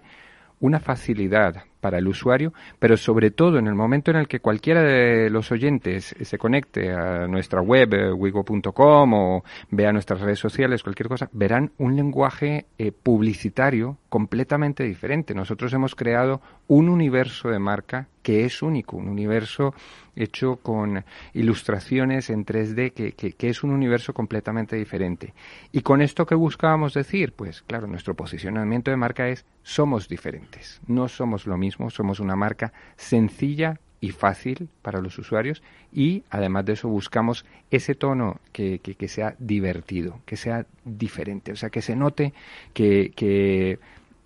[0.62, 4.84] una facilidad para el usuario, pero sobre todo en el momento en el que cualquiera
[4.84, 10.82] de los oyentes se conecte a nuestra web, eh, wigo.com o vea nuestras redes sociales,
[10.82, 15.34] cualquier cosa, verán un lenguaje eh, publicitario completamente diferente.
[15.34, 19.74] Nosotros hemos creado un universo de marca que es único, un universo
[20.16, 25.34] hecho con ilustraciones en 3D que, que, es un universo completamente diferente.
[25.72, 30.82] Y con esto que buscábamos decir, pues claro, nuestro posicionamiento de marca es somos diferentes,
[30.88, 36.66] no somos lo mismo, somos una marca sencilla y fácil para los usuarios y además
[36.66, 41.82] de eso buscamos ese tono que, que, sea divertido, que sea diferente, o sea, que
[41.82, 42.34] se note
[42.74, 43.80] que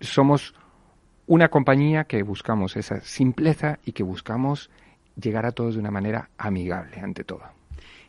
[0.04, 0.54] somos
[1.26, 4.70] una compañía que buscamos esa simpleza y que buscamos
[5.20, 7.42] llegar a todos de una manera amigable ante todo.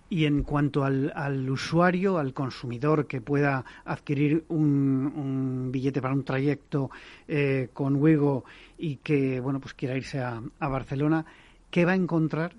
[0.07, 6.23] Y en cuanto al, al usuario, al consumidor que pueda adquirir un, billete para un
[6.23, 6.91] trayecto
[7.27, 8.45] eh, con Wigo
[8.77, 11.25] y que bueno pues quiera irse a, Barcelona,
[11.71, 12.53] ¿qué va a encontrar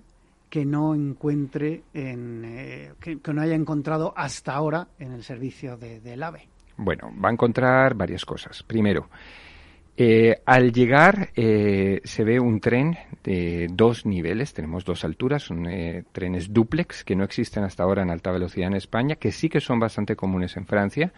[0.49, 6.01] que no encuentre en, eh, que, no haya encontrado hasta ahora en el servicio de,
[6.01, 6.49] del AVE?
[6.77, 8.63] Bueno, va a encontrar varias cosas.
[8.63, 9.09] Primero,
[9.99, 15.65] eh, al llegar eh, se ve un tren de dos niveles, tenemos dos alturas, son
[15.65, 19.49] eh, trenes duplex que no existen hasta ahora en alta velocidad en España, que sí
[19.49, 21.13] que son bastante comunes en Francia.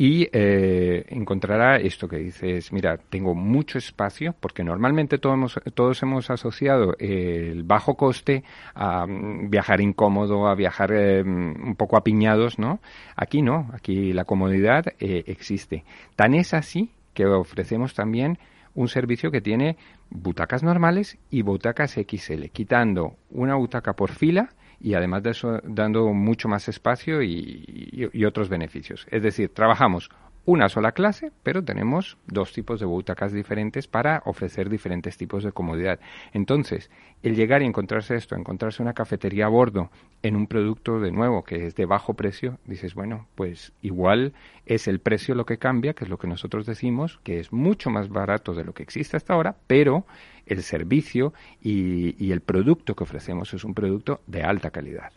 [0.00, 6.30] Y encontrará esto que dices, mira, tengo mucho espacio, porque normalmente todos hemos, todos hemos
[6.30, 12.78] asociado el bajo coste a mm, viajar incómodo, a viajar un poco apiñados, ¿no?
[13.16, 15.84] Aquí no, aquí la comodidad existe.
[16.14, 18.38] Tan es así que ofrecemos también
[18.76, 19.76] un servicio que tiene
[20.08, 26.12] butacas normales y butacas XL, quitando una butaca por fila y además de eso dando
[26.12, 29.06] mucho más espacio y, otros beneficios.
[29.10, 30.10] Es decir, trabajamos
[30.48, 35.52] una sola clase, pero tenemos dos tipos de butacas diferentes para ofrecer diferentes tipos de
[35.52, 36.00] comodidad.
[36.32, 36.90] Entonces,
[37.22, 39.90] el llegar y encontrarse esto, encontrarse una cafetería a bordo
[40.22, 44.32] en un producto de nuevo que es de bajo precio, dices, bueno, pues igual
[44.64, 47.90] es el precio lo que cambia, que es lo que nosotros decimos, que es mucho
[47.90, 50.06] más barato de lo que existe hasta ahora, pero
[50.46, 55.12] el servicio y, y el producto que ofrecemos es un producto de alta calidad.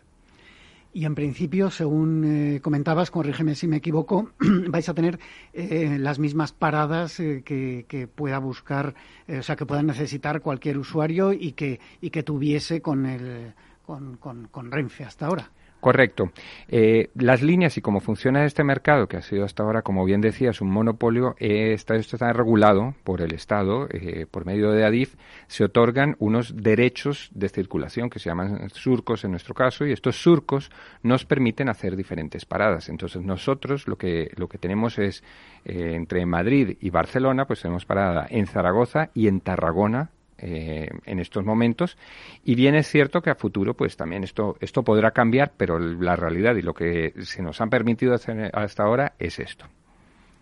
[0.94, 4.32] Y en principio, según eh, comentabas, corrígeme si me equivoco,
[4.68, 5.18] vais a tener
[5.54, 8.94] eh, las mismas paradas eh, que, pueda buscar,
[9.26, 13.54] o sea, que pueda necesitar cualquier usuario y que, y que tuviese con, el,
[13.86, 15.50] con, con Renfe hasta ahora.
[15.82, 16.30] Correcto.
[16.68, 20.20] Eh, las líneas y cómo funciona este mercado, que ha sido hasta ahora, como bien
[20.20, 25.16] decías, un monopolio, eh, está, regulado por el Estado, eh, por medio de ADIF,
[25.48, 30.22] se otorgan unos derechos de circulación que se llaman surcos en nuestro caso, y estos
[30.22, 30.70] surcos
[31.02, 32.88] nos permiten hacer diferentes paradas.
[32.88, 35.24] Entonces nosotros lo que, lo que tenemos es,
[35.64, 40.10] entre Madrid y Barcelona, pues tenemos parada en Zaragoza y en Tarragona,
[40.42, 41.96] eh, en estos momentos.
[42.44, 46.16] Y bien es cierto que a futuro, pues también esto, esto podrá cambiar, pero la
[46.16, 49.66] realidad y lo que se nos han permitido hacer hasta ahora es esto.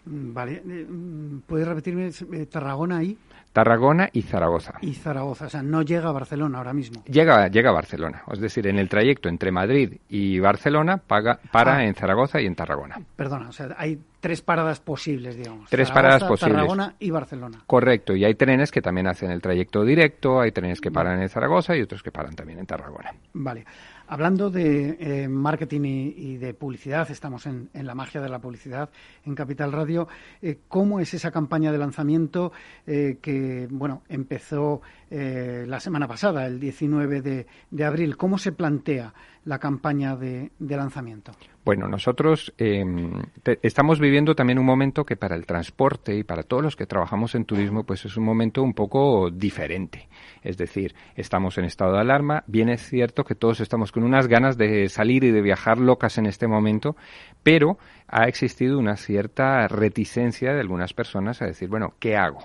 [0.07, 3.17] Mm, vale, eh, mm, ¿puedes repetirme eh, Tarragona y?
[3.53, 4.75] Tarragona y Zaragoza.
[4.81, 7.03] Y Zaragoza, o sea, no llega a Barcelona ahora mismo.
[7.07, 11.79] Llega, llega a Barcelona, es decir, en el trayecto entre Madrid y Barcelona paga, para
[11.79, 11.85] Ah.
[11.85, 13.01] en Zaragoza y en Tarragona.
[13.17, 15.69] Perdona, o sea, hay tres paradas posibles, digamos.
[15.69, 16.55] Tres Zaragoza, paradas posibles.
[16.57, 17.59] Tarragona y Barcelona.
[17.67, 21.29] Correcto, y hay trenes que también hacen el trayecto directo, hay trenes que paran en
[21.29, 23.13] Zaragoza y otros que paran también en Tarragona.
[23.35, 23.65] Vale.
[24.13, 25.83] Hablando de eh, marketing
[26.17, 28.91] y, de publicidad, estamos en, en la magia de la publicidad
[29.25, 30.09] en Capital Radio.
[30.43, 32.51] Eh, ¿Cómo es esa campaña de lanzamiento
[32.89, 38.17] eh, que, bueno, empezó eh, la semana pasada, el 19 de, abril?
[38.17, 39.13] ¿Cómo se plantea
[39.45, 41.33] la campaña de, lanzamiento?
[41.65, 46.63] Bueno, nosotros te- estamos viviendo también un momento que para el transporte y para todos
[46.63, 50.09] los que trabajamos en turismo, pues es un momento un poco diferente.
[50.43, 52.45] Es decir, estamos en estado de alarma.
[52.47, 56.19] Bien es cierto que todos estamos con unas ganas de salir y de viajar locas
[56.19, 56.97] en este momento,
[57.43, 62.41] pero ha existido una cierta reticencia de algunas personas a decir, bueno, ¿qué hago?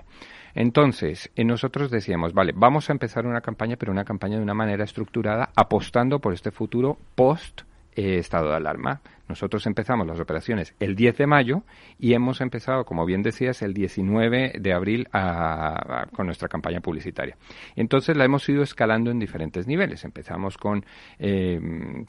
[0.55, 4.53] Entonces, eh, nosotros decíamos, vale, vamos a empezar una campaña, pero una campaña de una
[4.53, 7.63] manera estructurada, apostando por este futuro post
[7.93, 9.01] eh, estado de alarma.
[9.27, 11.63] Nosotros empezamos las operaciones el 10 de mayo
[11.99, 17.37] y hemos empezado, como bien decías, el 19 de abril a- con nuestra campaña publicitaria.
[17.75, 20.03] Entonces la hemos ido escalando en diferentes niveles.
[20.05, 20.85] Empezamos con
[21.19, 21.59] eh,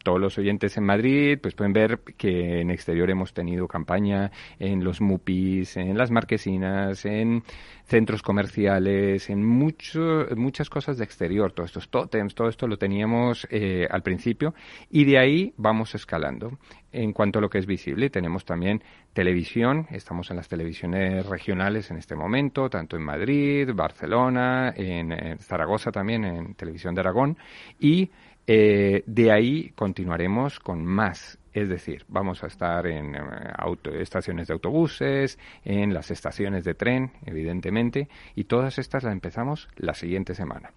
[0.05, 4.85] todos los oyentes en Madrid, pues pueden ver que en exterior hemos tenido campaña en
[4.85, 7.43] los MUPIs, en las marquesinas, en
[7.85, 13.47] centros comerciales, en mucho, muchas cosas de exterior, todos estos tótems, todo esto lo teníamos
[13.51, 14.55] eh, al principio
[14.91, 16.59] y de ahí vamos escalando.
[17.07, 21.89] En cuanto a lo que es visible, tenemos también televisión, estamos en las televisiones regionales
[21.93, 27.39] en este momento, tanto en Madrid, Barcelona, en, Zaragoza también, en Televisión de Aragón,
[27.79, 28.11] y
[28.45, 31.39] eh, de ahí continuaremos con más.
[31.53, 33.21] Es decir, vamos a estar en eh,
[33.57, 39.69] auto- estaciones de autobuses, en las estaciones de tren, evidentemente, y todas estas las empezamos
[39.77, 40.73] la siguiente semana.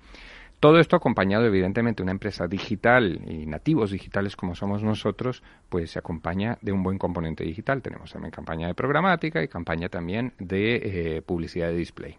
[0.60, 6.00] Todo esto acompañado, evidentemente, una empresa digital y nativos digitales como somos nosotros, pues se
[6.00, 7.82] acompaña de un buen componente digital.
[7.82, 12.17] Tenemos también campaña de programática y campaña también de eh, publicidad de display.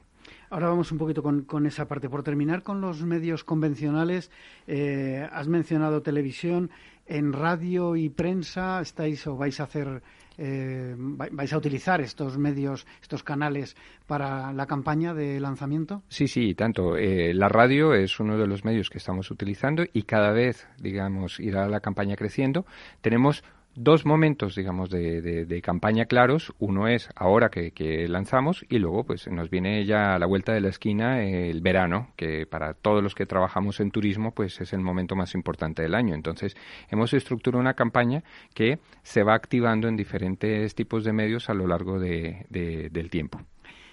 [0.48, 2.08] Ahora vamos un poquito con, con esa parte.
[2.08, 4.30] Por terminar con los medios convencionales,
[4.66, 6.70] eh, has mencionado televisión.
[7.12, 10.00] En radio y prensa estáis o vais a hacer,
[10.38, 13.74] eh, vai- vais a utilizar estos medios, estos canales
[14.06, 16.04] para la campaña de lanzamiento.
[16.08, 16.96] Sí, sí, tanto.
[16.96, 21.40] Eh, la radio es uno de los medios que estamos utilizando y cada vez, digamos,
[21.40, 22.64] irá la campaña creciendo.
[23.00, 23.42] Tenemos
[23.74, 26.52] dos momentos, digamos, de, de- campaña claros.
[26.58, 30.52] Uno es ahora que, que lanzamos y luego, pues, nos viene ya a la vuelta
[30.52, 34.72] de la esquina el verano, que para todos los que trabajamos en turismo, pues, es
[34.72, 36.14] el momento más importante del año.
[36.14, 36.56] Entonces,
[36.90, 38.22] hemos estructurado una campaña
[38.54, 43.40] que se va activando en diferentes tipos de medios a lo largo de- del tiempo.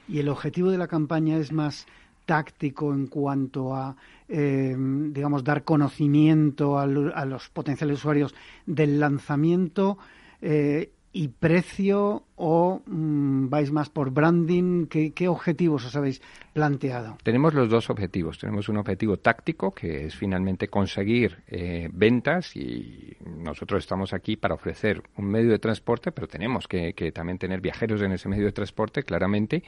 [0.07, 1.85] Y el objetivo de la campaña es más
[2.27, 3.95] táctico en cuanto a,
[4.27, 8.35] eh, digamos, dar conocimiento a, los potenciales usuarios
[8.67, 9.97] del lanzamiento
[10.41, 14.85] eh, y precio o mm, vais más por branding.
[14.85, 16.21] ¿Qué, qué objetivos os habéis
[16.57, 17.17] planteado?
[17.21, 18.39] Tenemos los dos objetivos.
[18.39, 24.55] Tenemos un objetivo táctico, que es finalmente conseguir eh, ventas y nosotros estamos aquí para
[24.55, 28.45] ofrecer un medio de transporte, pero tenemos que, que también tener viajeros en ese medio
[28.45, 29.61] de transporte, claramente.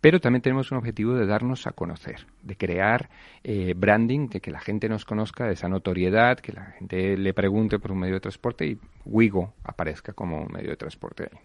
[0.00, 3.10] Pero también tenemos un objetivo de darnos a conocer, de crear
[3.42, 7.34] eh, branding, de que la gente nos conozca, de esa notoriedad, que la gente le
[7.34, 11.40] pregunte por un medio de transporte y Wigo aparezca como un medio de transporte ahí.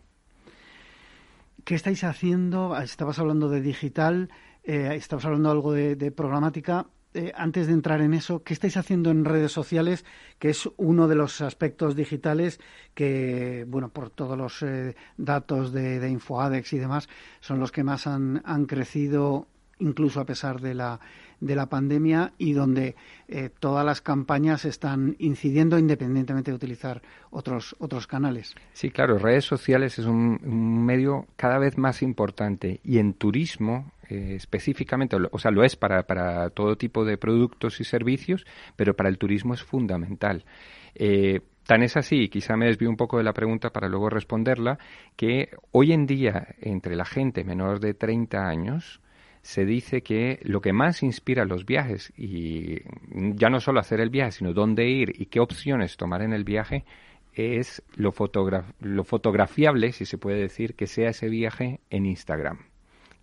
[1.64, 2.76] ¿Qué estáis haciendo?
[2.78, 4.30] Estabas hablando de digital,
[4.64, 6.88] eh, estabas hablando algo de, de programática.
[7.14, 10.06] Eh, antes de entrar en eso, ¿qué estáis haciendo en redes sociales?
[10.40, 12.62] Que es uno de los aspectos digitales
[12.94, 17.10] que, bueno, por todos los eh, datos de, de InfoAdex y demás,
[17.42, 19.48] son los que más han, han crecido,
[19.80, 21.02] incluso a pesar de la,
[21.42, 22.96] de la pandemia, y donde
[23.28, 28.56] eh, todas las campañas están incidiendo independientemente de utilizar otros, otros canales.
[28.72, 33.92] Sí, claro, redes sociales es un, un medio cada vez más importante y en turismo
[34.12, 38.46] eh, específicamente, o sea, lo es para, para todo tipo de productos y servicios,
[38.76, 40.44] pero para el turismo es fundamental.
[40.96, 44.80] Eh, Tan es así, quizá me desvío un poco de la pregunta para luego responderla,
[45.16, 49.00] que hoy en día entre la gente menor de 30 años
[49.42, 54.10] se dice que lo que más inspira los viajes, y ya no solo hacer el
[54.10, 56.84] viaje, sino dónde ir y qué opciones tomar en el viaje,
[57.34, 62.71] es lo, fotogra lo fotografiable, si se puede decir, que sea ese viaje en Instagram.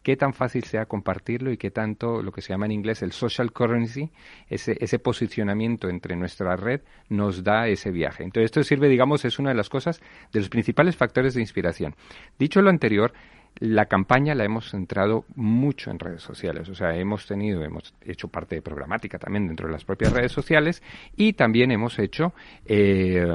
[0.02, 3.12] Qué tan fácil sea compartirlo y qué tanto lo que se llama en inglés el
[3.12, 4.10] social currency,
[4.48, 8.24] ese, posicionamiento entre nuestra red, nos da ese viaje.
[8.24, 10.00] Entonces, esto sirve, digamos, es una de las cosas,
[10.32, 11.94] de los principales factores de inspiración.
[12.38, 13.12] Dicho lo anterior,
[13.60, 16.68] la campaña la hemos centrado mucho en redes sociales.
[16.68, 20.32] O sea, hemos tenido, hemos hecho parte de programática también dentro de las propias redes
[20.32, 20.82] sociales
[21.16, 22.32] y también hemos hecho
[22.66, 23.26] eh,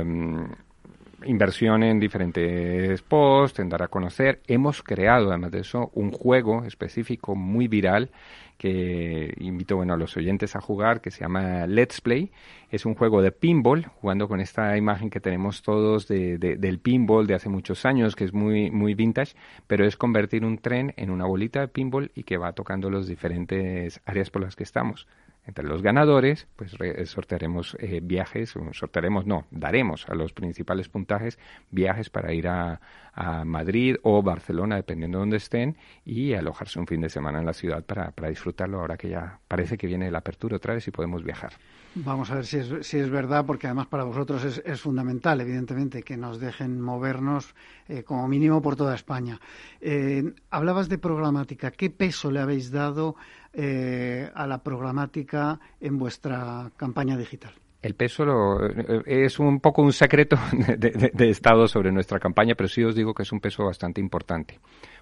[1.26, 4.42] inversión en diferentes posts, en dar a conocer.
[4.48, 8.10] Hemos creado, además de eso, un juego específico muy viral
[8.58, 12.32] que invito bueno, a los oyentes a jugar, que se llama Let's Play.
[12.70, 17.28] Es un juego de pinball, jugando con esta imagen que tenemos todos de, del pinball
[17.28, 19.36] de hace muchos años, que es muy, muy vintage,
[19.68, 23.08] pero es convertir un tren en una bolita de pinball y que va tocando las
[23.08, 25.08] diferentes áreas por las que estamos.
[25.46, 26.72] Entre los ganadores, pues
[27.10, 31.38] sortearemos eh, viajes, sortearemos, no, daremos a los principales puntajes
[31.70, 32.80] viajes para ir a,
[33.14, 35.76] a, Madrid o Barcelona, dependiendo de dónde estén,
[36.06, 39.40] y alojarse un fin de semana en la ciudad para, para disfrutarlo ahora que ya
[39.50, 41.54] parece que viene la apertura otra vez y podemos viajar.
[41.96, 45.42] Vamos a ver si es, si es verdad, porque además para vosotros es, es fundamental,
[45.42, 47.54] evidentemente, que nos dejen movernos
[47.88, 49.40] eh, como mínimo por toda España.
[49.80, 51.70] Eh, hablabas de programática.
[51.70, 53.16] ¿Qué peso le habéis dado
[53.54, 57.54] eh, a la programática en vuestra campaña digital?
[57.82, 58.66] El peso lo,
[59.06, 60.38] es un poco un secreto
[60.78, 64.00] de, de, Estado sobre nuestra campaña, pero sí os digo que es un peso bastante
[64.00, 64.60] importante.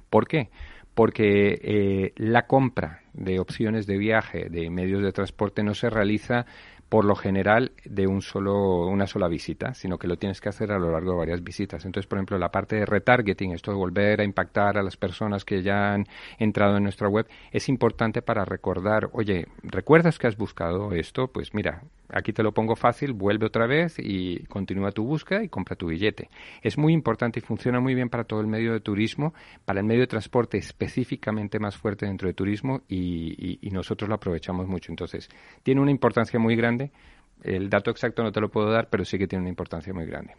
[0.10, 0.50] ¿Por qué?
[0.94, 6.46] Porque eh, la compra de opciones de viaje, de medios de transporte, no se realiza
[6.92, 10.74] por lo general de un solo, una sola visita, sino que lo tienes que hacer
[10.74, 11.86] a lo largo de varias visitas.
[11.86, 15.46] Entonces, por ejemplo, la parte de retargeting, esto de volver a impactar a las personas
[15.46, 16.04] que ya han
[16.38, 21.30] entrado en nuestra web, es importante para recordar, oye, ¿recuerdas que has buscado esto?
[21.30, 21.82] Pues mira,
[22.14, 25.88] aquí te lo pongo fácil, vuelve otra vez y continúa tu búsqueda y compra tu
[25.88, 26.30] billete.
[26.62, 29.34] Es muy importante y funciona muy bien para todo el medio de turismo,
[29.66, 34.68] para el medio de transporte específicamente más fuerte dentro de turismo y, nosotros lo aprovechamos
[34.68, 34.92] mucho.
[34.92, 35.30] Entonces,
[35.64, 36.92] tiene una importancia muy grande
[37.44, 40.06] el dato exacto no te lo puedo dar, pero sí que tiene una importancia muy
[40.06, 40.34] grande.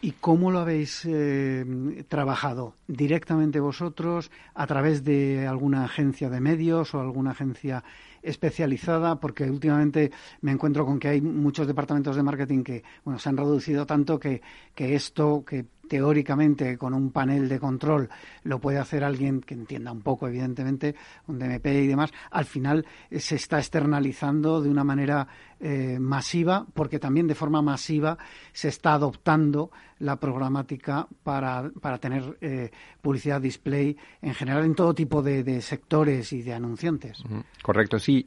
[0.00, 1.64] ¿Y cómo lo habéis eh,
[2.08, 2.74] trabajado?
[2.86, 7.82] ¿Directamente vosotros, a través de alguna agencia de medios o alguna agencia
[8.22, 9.20] especializada?
[9.20, 10.10] Porque últimamente
[10.40, 14.18] me encuentro con que hay muchos departamentos de marketing que bueno, se han reducido tanto
[14.18, 14.42] que,
[14.74, 18.08] que esto, que teóricamente con un panel de control
[18.44, 20.94] lo puede hacer alguien que entienda un poco, evidentemente,
[21.26, 25.26] un DMP y demás, al final eh, se está externalizando de una manera
[25.60, 28.16] eh, masiva, porque también de forma masiva
[28.52, 32.70] se está adoptando la programática para, para tener eh,
[33.02, 37.22] publicidad display en general en todo tipo de, de sectores y de anunciantes.
[37.62, 38.26] Correcto, sí.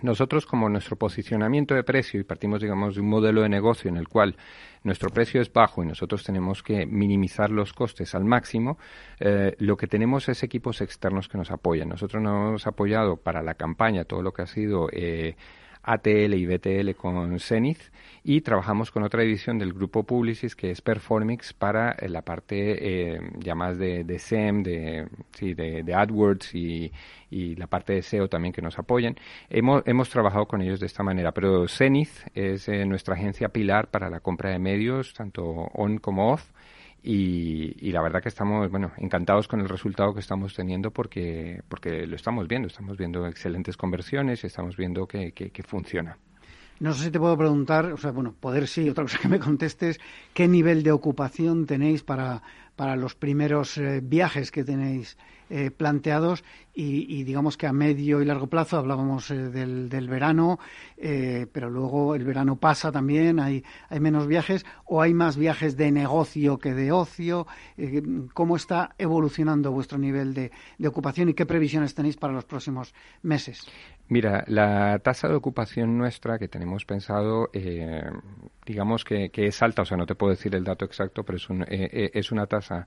[0.00, 3.96] Nosotros, como nuestro posicionamiento de precio, y partimos, digamos, de un modelo de negocio en
[3.96, 4.36] el cual
[4.84, 8.78] nuestro precio es bajo y nosotros tenemos que minimizar los costes al máximo,
[9.18, 11.88] eh, lo que tenemos es equipos externos que nos apoyan.
[11.88, 15.34] Nosotros nos hemos apoyado para la campaña todo lo que ha sido eh,
[15.88, 17.80] ATL y BTL con Zenith
[18.22, 23.14] y trabajamos con otra división del grupo Publicis que es Performix para eh, la parte
[23.14, 26.92] eh, ya más de, de SEM, de, sí, de, AdWords y,
[27.30, 29.16] y, la parte de SEO también que nos apoyan.
[29.48, 33.88] Hemos, hemos trabajado con ellos de esta manera, pero Zenith es eh, nuestra agencia pilar
[33.88, 36.50] para la compra de medios, tanto on como off
[37.02, 42.06] y, la verdad que estamos bueno encantados con el resultado que estamos teniendo porque porque
[42.06, 42.68] lo estamos viendo.
[42.68, 46.18] Estamos viendo excelentes conversiones y estamos viendo que, que, funciona.
[46.80, 49.40] No sé si te puedo preguntar, o sea, bueno, poder sí, otra cosa que me
[49.40, 49.98] contestes,
[50.32, 52.42] ¿qué nivel de ocupación tenéis para,
[52.78, 55.18] para los primeros eh, viajes que tenéis
[55.50, 60.60] eh, planteados y, digamos que a medio y largo plazo hablábamos eh, del, verano,
[60.96, 63.64] pero luego el verano pasa también, hay,
[63.98, 67.48] menos viajes o hay más viajes de negocio que de ocio.
[68.32, 70.52] ¿Cómo está evolucionando vuestro nivel de
[70.86, 73.66] ocupación y qué previsiones tenéis para los próximos meses?
[74.10, 78.02] Mira, la tasa de ocupación nuestra que tenemos pensado, eh,
[78.64, 81.36] digamos que, que, es alta, o sea, no te puedo decir el dato exacto, pero
[81.36, 82.86] es, un, eh, es una tasa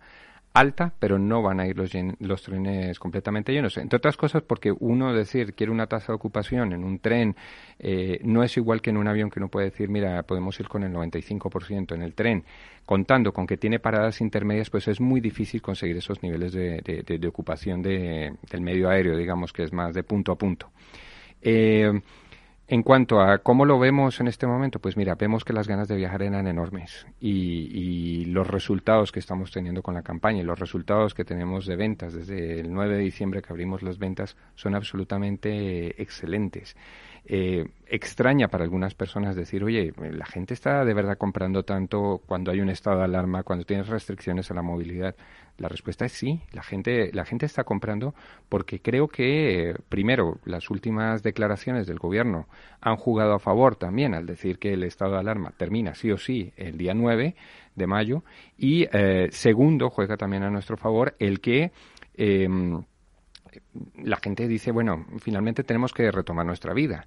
[0.53, 3.77] alta, pero no van a ir los, los trenes completamente llenos.
[3.77, 7.35] Entre otras cosas porque uno decir quiere una tasa de ocupación en un tren
[7.79, 10.67] eh, no es igual que en un avión que uno puede decir, mira, podemos ir
[10.67, 12.43] con el 95% en el tren.
[12.85, 17.17] Contando con que tiene paradas intermedias, pues es muy difícil conseguir esos niveles de, de,
[17.17, 20.71] de ocupación del medio aéreo, digamos que es más de punto a punto.
[21.41, 21.91] Eh,
[22.71, 25.89] en cuanto a cómo lo vemos en este momento, pues mira, vemos que las ganas
[25.89, 30.57] de viajar eran enormes y, los resultados que estamos teniendo con la campaña y los
[30.57, 34.73] resultados que tenemos de ventas desde el 9 de diciembre que abrimos las ventas son
[34.73, 36.77] absolutamente excelentes.
[37.25, 42.49] Eh, extraña para algunas personas decir, oye, la gente está de verdad comprando tanto cuando
[42.49, 45.13] hay un estado de alarma, cuando tienes restricciones a la movilidad.
[45.57, 46.39] La respuesta es sí.
[46.53, 48.15] La gente, la gente está comprando
[48.47, 52.47] porque creo que, primero, las últimas declaraciones del gobierno
[52.79, 56.17] han jugado a favor también al decir que el estado de alarma termina sí o
[56.17, 57.35] sí el día 9
[57.75, 58.23] de mayo.
[58.57, 61.73] Y, eh, segundo, juega también a nuestro favor el que
[62.15, 62.81] em,
[64.01, 67.05] la gente dice, bueno, finalmente tenemos que retomar nuestra vida.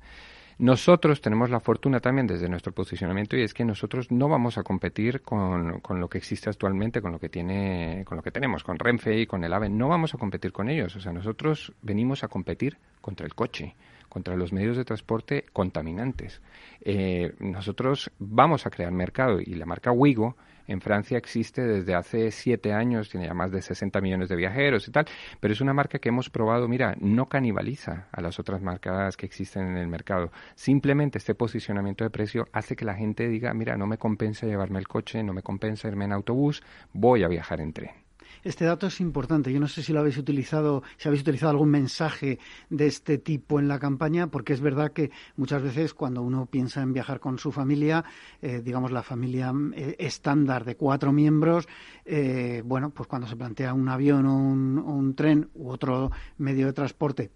[0.59, 4.63] Nosotros tenemos la fortuna también desde nuestro posicionamiento y es que nosotros no vamos a
[4.63, 8.63] competir con, con, lo que existe actualmente, con lo que tiene, con lo que tenemos,
[8.63, 9.69] con Renfe y con el AVE.
[9.69, 10.95] No vamos a competir con ellos.
[10.95, 13.75] O sea, nosotros venimos a competir contra el coche,
[14.09, 16.41] contra los medios de transporte contaminantes.
[16.83, 20.37] Eh, nosotros vamos a crear mercado y la marca Wigo
[20.67, 24.89] en Francia existe desde hace siete años, tiene ya más de 60 millones de viajeros
[24.89, 25.07] y tal,
[25.41, 29.27] pero es una marca que hemos probado, mira, no canibaliza a las otras marcas que
[29.27, 30.31] existen en el mercado.
[30.55, 34.79] Simplemente este posicionamiento de precio hace que la gente diga, mira, no me compensa llevarme
[34.79, 36.63] el coche, no me compensa irme en autobús,
[36.93, 38.04] voy a viajar en tren.
[38.45, 39.51] Este dato es importante.
[39.51, 42.39] Yo no sé si lo habéis utilizado, si habéis utilizado algún mensaje
[42.69, 46.83] de este tipo en la campaña, porque es verdad que muchas veces cuando uno piensa
[46.83, 48.05] en viajar con su familia,
[48.43, 51.67] eh, digamos la familia eh, estándar de cuatro miembros,
[52.05, 56.73] eh, bueno, pues cuando se plantea un avión o un, tren u otro medio de
[56.73, 57.31] transporte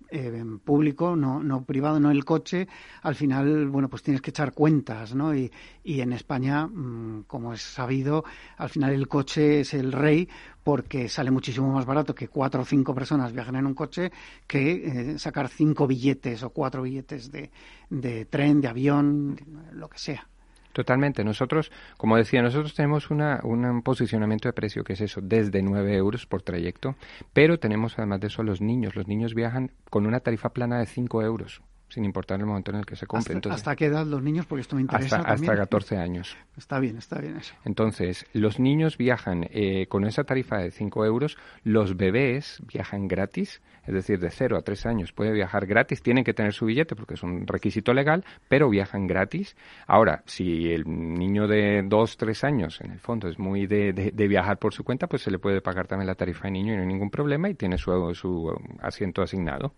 [0.65, 2.69] público, no, no privado, no el coche,
[3.03, 5.35] al final, bueno, pues tienes que echar cuentas, ¿no?
[5.35, 5.51] Y,
[5.85, 8.25] y en España, mm, como es sabido,
[8.57, 10.29] al final el coche es el rey
[10.69, 14.13] porque sale muchísimo más barato que cuatro o cinco personas viajen en un coche
[14.47, 19.41] que eh, sacar cinco billetes o cuatro billetes de, tren, de avión,
[19.73, 20.29] lo que sea.
[20.75, 21.25] Totalmente.
[21.25, 25.97] Nosotros, como decía, nosotros tenemos una, un posicionamiento de precio que es eso, desde 9
[25.97, 26.97] euros por trayecto,
[27.33, 28.95] pero tenemos además de eso los niños.
[28.95, 32.79] Los niños viajan con una tarifa plana de 5 euros sin importar el momento en
[32.79, 33.21] el que se compre.
[33.21, 34.47] ¿Hasta, Entonces, ¿hasta qué edad los niños?
[34.47, 35.17] Porque esto me interesa.
[35.17, 36.37] Hasta, hasta 14 años.
[36.57, 37.55] Está bien, está bien eso.
[37.65, 43.63] Entonces, los niños viajan eh, con esa tarifa de 5 euros, los bebés viajan gratis,
[43.87, 46.95] es decir, de 0 a 3 años puede viajar gratis, tienen que tener su billete
[46.95, 49.57] porque es un requisito legal, pero viajan gratis.
[49.87, 54.11] Ahora, si el niño de 2, 3 años, en el fondo, es muy de, de,
[54.11, 56.75] de, viajar por su cuenta, pues se le puede pagar también la tarifa de niño
[56.75, 59.75] y no hay ningún problema y tiene su, su asiento asignado.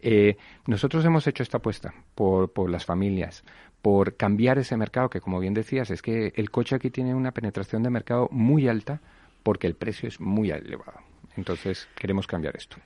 [0.00, 0.36] Eh,
[0.66, 3.44] nosotros hemos hecho esta apuesta por, las familias,
[3.82, 7.32] por cambiar ese mercado que, como bien decías, es que el coche aquí tiene una
[7.32, 9.00] penetración de mercado muy alta
[9.42, 11.00] porque el precio es muy elevado.
[11.36, 12.76] Entonces, queremos cambiar esto.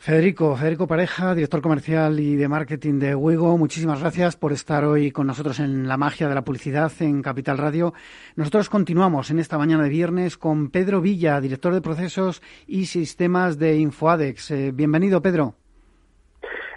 [0.00, 5.10] Federico, Federico Pareja, director comercial y de marketing de Wigo, muchísimas gracias por estar hoy
[5.10, 7.92] con nosotros en la magia de la publicidad en Capital Radio.
[8.36, 13.58] Nosotros continuamos en esta mañana de viernes con Pedro Villa, director de procesos y sistemas
[13.58, 14.52] de Infoadex.
[14.52, 15.56] Eh, bienvenido, Pedro.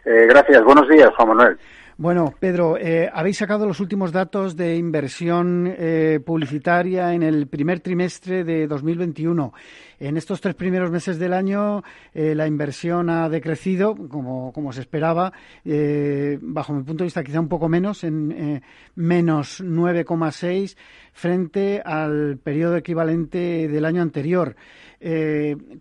[0.06, 0.64] Eh, gracias.
[0.64, 1.58] Buenos días, Juan Manuel.
[1.97, 7.80] Bueno, Pedro, eh, habéis sacado los últimos datos de inversión eh, publicitaria en el primer
[7.80, 9.54] trimestre de 2021.
[10.02, 11.84] En estos tres primeros meses del año
[12.16, 15.32] eh, la inversión ha decrecido, como, se esperaba,
[15.64, 18.62] eh, bajo mi punto de vista quizá un poco menos, en eh,
[18.95, 20.76] menos 9,6
[21.14, 24.56] frente al periodo equivalente del año anterior.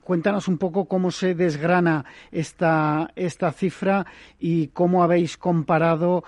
[0.03, 3.13] Cuéntanos un poco cómo se desgrana esta,
[3.55, 4.07] cifra
[4.39, 6.25] y cómo habéis comparado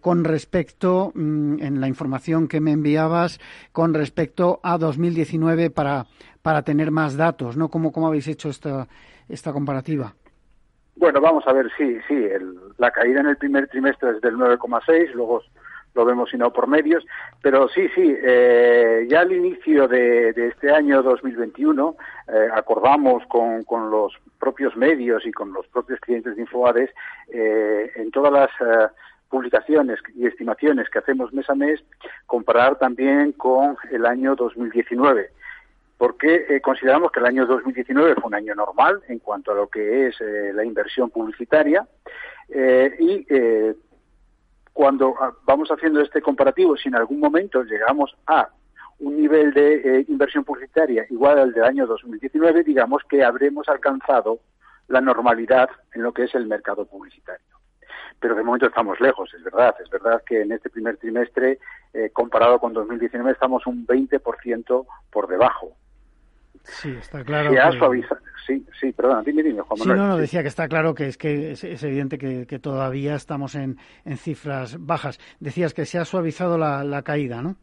[0.00, 3.40] con respecto, mmm, en la información que me enviabas,
[3.72, 6.06] con respecto a 2019 para,
[6.42, 7.68] para tener más datos, ¿no?
[7.68, 8.88] ¿Cómo, cómo habéis hecho esta,
[9.28, 10.14] esta comparativa?
[10.96, 14.36] Bueno, vamos a ver, sí, sí, el, la caída en el primer trimestre es del
[14.36, 15.42] 9,6, luego
[15.94, 17.04] lo vemos si no por medios,
[17.42, 21.96] pero sí, sí, eh, ya al inicio de, este año 2021
[22.28, 26.90] eh, acordamos con, con, los propios medios y con los propios clientes de Infoades
[27.28, 28.88] eh, en todas las eh,
[29.28, 31.82] publicaciones y estimaciones que hacemos mes a mes,
[32.26, 35.30] comparar también con el año 2019
[36.02, 39.68] porque eh, consideramos que el año 2019 fue un año normal en cuanto a lo
[39.68, 41.86] que es eh, la inversión publicitaria
[42.48, 43.24] eh, y
[44.72, 48.48] cuando ah, vamos haciendo este comparativo, si en algún momento llegamos a
[48.98, 54.40] un nivel de inversión publicitaria igual al del año 2019, digamos que habremos alcanzado
[54.88, 57.46] la normalidad en lo que es el mercado publicitario
[58.18, 59.74] pero de momento estamos lejos, es verdad.
[59.82, 61.58] Es verdad que en este primer trimestre,
[62.12, 65.76] comparado con 2019, estamos un 20% por debajo.
[66.64, 67.50] Sí, está claro.
[67.50, 67.78] Se ha que...
[67.78, 68.20] suavizado.
[68.46, 69.96] Sí, sí, perdona, dime, dime, Juan Manuel.
[69.96, 72.58] Sí, no, no, decía que está claro que es que es, es evidente que, que,
[72.58, 75.20] todavía estamos en, en, cifras bajas.
[75.38, 77.56] Decías que se ha suavizado la, la caída, ¿no?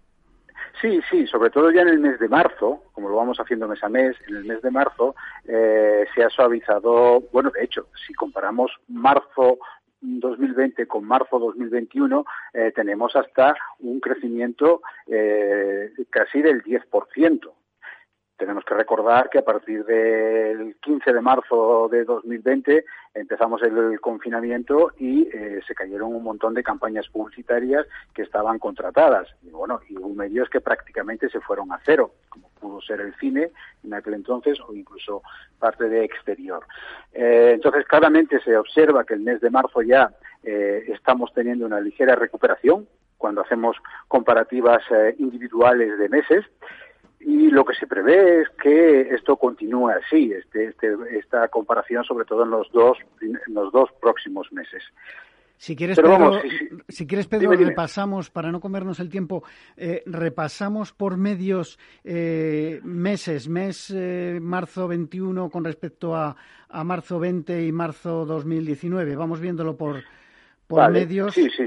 [0.82, 3.84] Sí, sí, sobre todo ya en el mes de marzo, como lo vamos haciendo mes
[3.84, 5.14] a mes, en el mes de marzo
[5.46, 9.60] eh, se ha suavizado, bueno, de hecho, si comparamos marzo
[10.02, 17.52] 2020 con marzo 2021 eh, tenemos hasta un crecimiento eh, casi del 10%.
[18.40, 24.94] Tenemos que recordar que a partir del 15 de marzo de 2020 empezamos el, confinamiento
[24.98, 29.28] y eh, se cayeron un montón de campañas publicitarias que estaban contratadas.
[29.44, 33.14] Y bueno, y hubo medios que prácticamente se fueron a cero, como pudo ser el
[33.16, 33.52] cine
[33.84, 35.22] en aquel entonces o incluso
[35.60, 36.66] parte de exterior.
[37.14, 40.12] Eh, entonces, claramente se observa que el mes de marzo ya
[40.44, 42.88] eh, estamos teniendo una ligera recuperación
[43.18, 43.76] cuando hacemos
[44.08, 44.82] comparativas
[45.18, 46.46] individuales de meses
[47.20, 52.26] y lo que se prevé es que esto continúe así, este, este, esta comparación sobre
[52.26, 54.84] todo en los dos, en los dos próximos meses.
[55.58, 56.42] Si quieres, Pedro,
[56.88, 59.44] si, quieres, Pedro, repasamos, para no comernos el tiempo,
[59.76, 66.38] eh, repasamos por medios eh, meses, mes eh, marzo 21 con respecto a,
[66.70, 69.18] a, marzo 20 y marzo 2019.
[69.18, 70.02] Vamos viéndolo por,
[70.66, 71.34] por medios.
[71.34, 71.66] Sí, sí,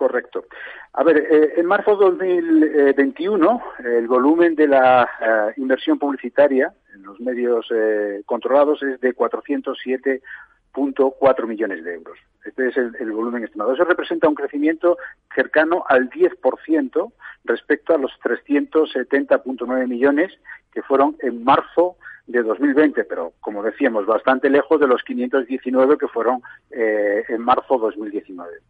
[0.00, 0.46] correcto.
[0.94, 7.02] A ver, eh, en marzo de 2021 el volumen de la eh, inversión publicitaria en
[7.02, 12.18] los medios eh, controlados es de 407.4 millones de euros.
[12.46, 13.74] Este es el, volumen estimado.
[13.74, 14.96] Eso representa un crecimiento
[15.34, 17.12] cercano al 10%
[17.44, 20.32] respecto a los 370.9 millones
[20.72, 21.96] que fueron en marzo
[22.26, 26.40] de 2020, pero como decíamos, bastante lejos de los 519 que fueron
[26.70, 28.60] en marzo de 2019.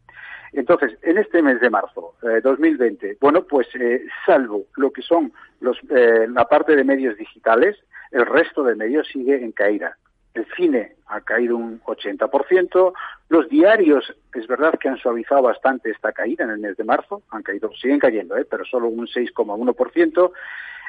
[0.52, 5.32] Entonces, en este mes de marzo eh, 2020, bueno, pues eh, salvo lo que son
[5.60, 7.76] los, eh, la parte de medios digitales,
[8.10, 9.96] el resto de medios sigue en caída.
[10.34, 12.92] El cine ha caído un 80%,
[13.28, 17.22] los diarios es verdad que han suavizado bastante esta caída en el mes de marzo,
[17.30, 18.46] han caído, siguen cayendo, ¿eh?
[18.48, 20.32] pero solo un 6,1%.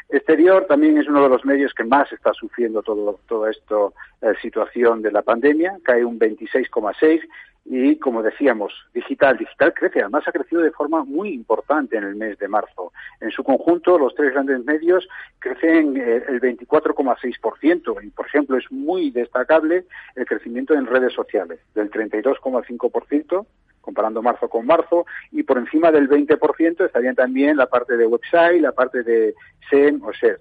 [0.10, 3.76] Exterior también es uno de los medios que más está sufriendo todo, toda esta
[4.22, 7.22] eh, situación de la pandemia, cae un 26,6
[7.66, 12.16] y como decíamos, digital, digital crece, además ha crecido de forma muy importante en el
[12.16, 12.91] mes de marzo.
[13.20, 15.08] En su conjunto, los tres grandes medios
[15.39, 19.86] crecen eh, el 24,6% y, por ejemplo, es muy destacable
[20.16, 23.45] el crecimiento en redes sociales, del 32,5%,
[23.82, 28.61] comparando marzo con marzo, y por encima del 20% estarían también la parte de website,
[28.61, 29.36] la parte de
[29.69, 30.39] SEM o SER.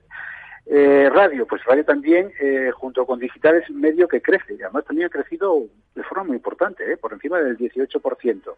[0.66, 4.84] Eh, radio, pues radio también, eh, junto con digital, es medio que crece, y además
[4.84, 5.64] también ha crecido
[5.96, 8.56] de forma muy importante, eh, por encima del 18%.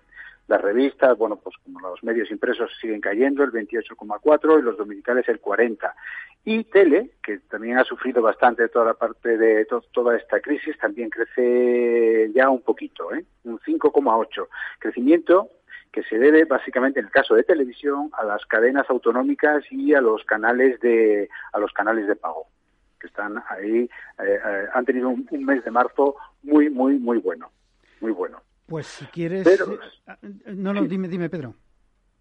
[0.48, 5.28] Las revistas, bueno, pues como los medios impresos siguen cayendo, el 28,4% y los dominicales
[5.28, 5.92] el 40%.
[6.44, 11.08] Y tele, que también ha sufrido bastante toda la parte de toda esta crisis, también
[11.08, 13.24] crece ya un poquito, ¿eh?
[13.44, 14.48] un 5,8%.
[14.80, 15.50] Crecimiento
[15.92, 20.00] que se debe básicamente en el caso de televisión a las cadenas autonómicas y a
[20.00, 22.46] los canales de a los canales de pago
[22.98, 23.88] que están ahí
[24.18, 27.50] eh, eh, han tenido un, mes de marzo muy muy muy bueno
[28.00, 29.58] muy bueno pues si quieres eh,
[30.46, 31.54] no no dime dime Pedro.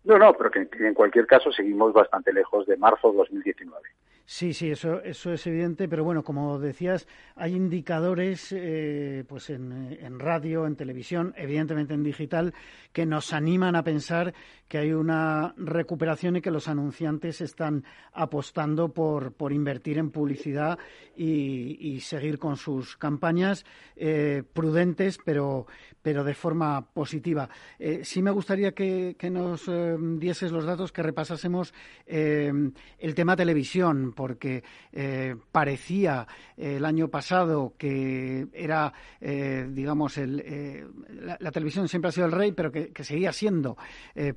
[0.04, 3.80] No no pero que, que en cualquier caso seguimos bastante lejos de marzo 2019
[4.26, 9.98] Sí, sí, eso, eso es evidente, pero bueno, como decías, hay indicadores eh, pues en,
[10.00, 12.54] en, radio, en televisión, evidentemente en digital,
[12.94, 14.34] que nos animan a pensar
[14.68, 20.80] que hay una recuperación y que los anunciantes están apostando por, por invertir en publicidad
[21.16, 23.66] y, seguir con sus campañas
[23.96, 25.68] eh, prudentes, pero,
[26.02, 27.50] pero de forma positiva.
[27.78, 29.70] Eh, sí me gustaría que, que nos
[30.20, 31.74] dieses los datos, que repasásemos
[32.08, 40.88] el tema televisión porque eh, parecía eh, el año pasado que era, eh, digamos, el,
[41.40, 43.78] la, televisión siempre ha sido el rey, pero que, seguía siendo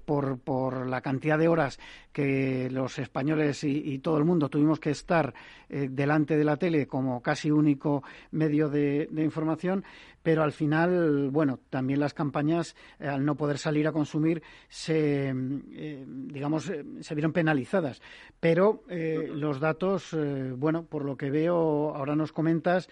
[0.05, 1.79] por, por la cantidad de horas
[2.13, 5.35] que los españoles y, todo el mundo tuvimos que estar
[5.69, 8.03] delante de la tele como casi único
[8.33, 9.85] medio de información
[10.25, 15.29] pero al final, bueno, también las campañas, eh, al no poder salir a consumir, se,
[15.29, 18.01] eh, digamos, eh, se vieron penalizadas.
[18.41, 20.17] Pero los datos,
[20.57, 22.89] bueno, por lo que veo, ahora nos comentas,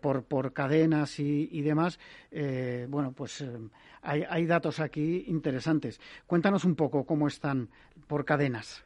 [0.00, 1.98] por, por cadenas y, y demás,
[2.88, 3.44] bueno, pues
[4.02, 6.00] hay, hay datos aquí interesantes.
[6.26, 7.68] Cuéntanos un poco cómo están
[8.08, 8.84] por cadenas.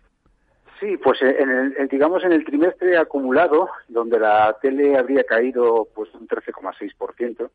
[0.80, 6.12] Sí, pues en el, digamos en el trimestre acumulado, donde la tele habría caído pues
[6.14, 7.50] un 13,6%,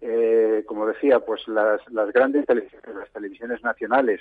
[0.00, 4.20] eh, como decía, pues las, las grandes televisiones, las televisiones nacionales,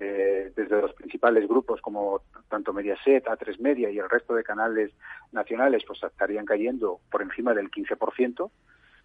[0.00, 4.90] eh, desde los principales grupos como tanto Mediaset, A3 Media y el resto de canales
[5.30, 8.50] nacionales, pues estarían cayendo por encima del 15%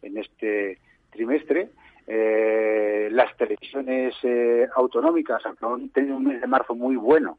[0.01, 0.79] en este
[1.11, 1.69] trimestre.
[2.07, 7.37] Eh, las televisiones eh, autonómicas, han tenido un mes de marzo muy bueno,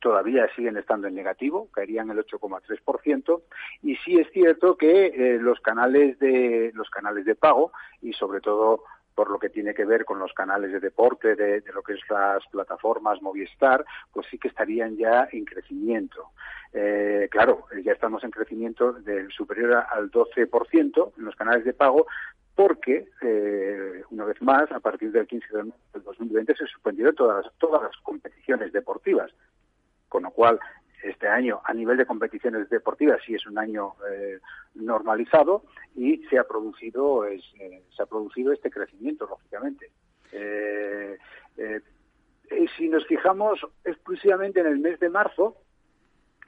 [0.00, 3.42] todavía siguen estando en negativo, caerían el 8,3%,
[3.82, 7.72] y sí es cierto que eh, los canales de los canales de pago
[8.02, 8.84] y sobre todo
[9.16, 12.00] por lo que tiene que ver con los canales de deporte de, lo que es
[12.10, 13.82] las plataformas Movistar,
[14.12, 16.32] pues sí que estarían ya en crecimiento.
[16.74, 22.06] Eh, claro, ya estamos en crecimiento del superior al 12% en los canales de pago,
[22.54, 27.46] porque, eh, una vez más, a partir del 15 de del 2020 se suspendieron todas,
[27.58, 29.32] todas las competiciones deportivas,
[30.16, 30.58] con lo cual
[31.02, 34.38] este año a nivel de competiciones deportivas sí es un año eh,
[34.74, 35.64] normalizado
[35.94, 39.90] y se ha producido es, eh, se ha producido este crecimiento lógicamente.
[40.32, 41.18] Eh,
[42.50, 45.58] y si nos fijamos exclusivamente en el mes de marzo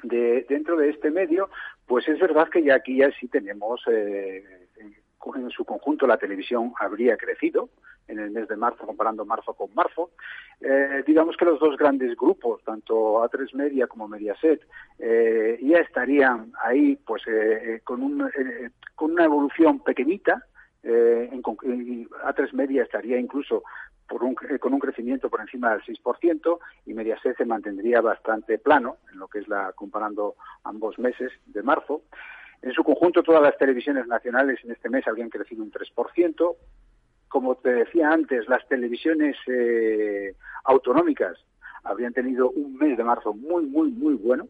[0.03, 1.51] de, dentro de este medio
[1.85, 3.83] pues es verdad que ya aquí ya sí tenemos
[5.37, 7.69] en su conjunto la televisión habría crecido
[8.09, 10.11] en el mes de marzo, comparando marzo con marzo.
[10.61, 14.61] Eh, digamos que los dos grandes grupos, tanto A3 Media como Mediaset,
[14.99, 18.31] eh, ya estarían ahí pues eh, con, un,
[18.95, 20.45] con una evolución pequeñita.
[20.83, 23.63] En, A3 Media estaría incluso
[24.09, 28.97] por un, con un crecimiento por encima del 6% y Mediaset se mantendría bastante plano
[29.13, 32.03] en lo que es la comparando ambos meses de marzo.
[32.63, 36.57] En su conjunto, todas las televisiones nacionales en este mes habrían crecido un 3%.
[37.29, 40.35] Como te decía antes, las televisiones eh,
[40.65, 41.37] autonómicas
[41.85, 44.49] habrían tenido un mes de marzo muy, muy, muy bueno,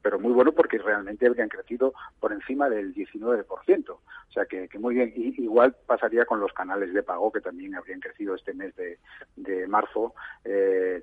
[0.00, 3.90] pero muy bueno porque realmente habrían crecido por encima del 19%.
[3.90, 4.00] O
[4.32, 5.12] sea que, muy bien.
[5.14, 10.14] igual pasaría con los canales de pago que también habrían crecido este mes de, marzo
[10.44, 11.02] eh,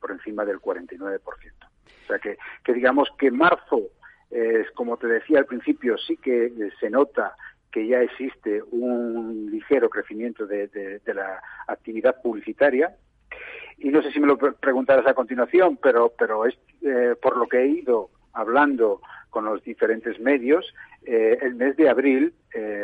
[0.00, 1.20] por encima del 49%.
[1.20, 3.90] O sea que, que digamos que marzo
[4.74, 7.34] como te decía al principio, sí que eh, se nota
[7.70, 12.96] que ya existe un ligero crecimiento de, la actividad publicitaria.
[13.78, 17.46] Y no sé si me lo preguntarás a continuación, pero, pero es eh, por lo
[17.46, 19.00] que he ido hablando
[19.30, 20.74] con los diferentes medios,
[21.04, 22.34] eh, el mes de abril,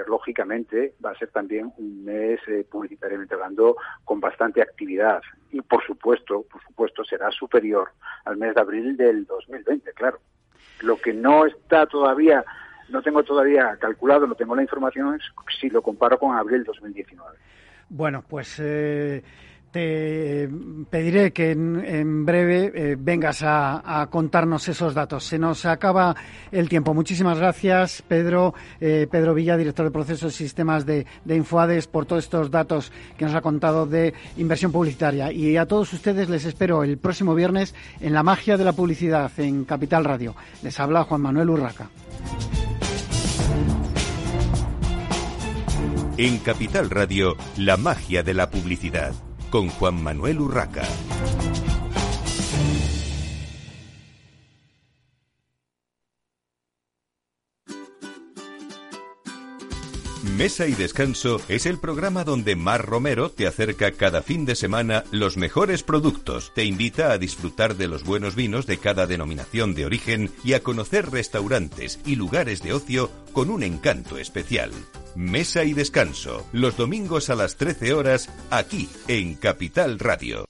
[0.07, 2.39] lógicamente, va a ser también un mes
[2.71, 5.21] publicitariamente hablando con bastante actividad.
[5.51, 7.91] Y por supuesto, por supuesto, será superior
[8.25, 10.21] al mes de abril del 2020, claro.
[10.81, 12.45] Lo que no está todavía,
[12.89, 15.23] no tengo todavía calculado, no tengo la información, es
[15.61, 17.37] si lo comparo con abril 2019.
[17.89, 19.23] Bueno, pues eh,
[19.71, 20.49] te
[20.91, 25.25] pediré que en, breve eh, vengas a, contarnos esos datos.
[25.25, 26.15] Se nos acaba
[26.51, 26.95] el tiempo.
[26.95, 32.07] Muchísimas gracias, Pedro, eh, Pedro Villa, director de procesos y sistemas de, de, Infoades, por
[32.07, 35.33] todos estos datos que nos ha contado de inversión publicitaria.
[35.33, 39.31] Y a todos ustedes les espero el próximo viernes en La Magia de la Publicidad
[39.39, 40.35] en Capital Radio.
[40.63, 41.89] Les habla Juan Manuel Urraca.
[46.19, 49.13] En Capital Radio, La Magia de la Publicidad
[49.51, 50.85] con Juan Manuel Urraca.
[60.35, 65.05] Mesa y Descanso es el programa donde Mar Romero te acerca cada fin de semana
[65.13, 69.87] los mejores productos, te invita a disfrutar de los buenos vinos de cada denominación de
[69.87, 74.73] origen y a conocer restaurantes y lugares de ocio con un encanto especial.
[75.15, 80.45] Mesa y Descanso, los domingos a las 13 horas, aquí en Capital Radio.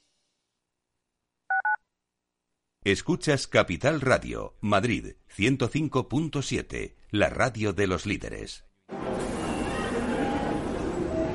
[2.82, 8.65] Escuchas Capital Radio, Madrid 105.7, la radio de los líderes.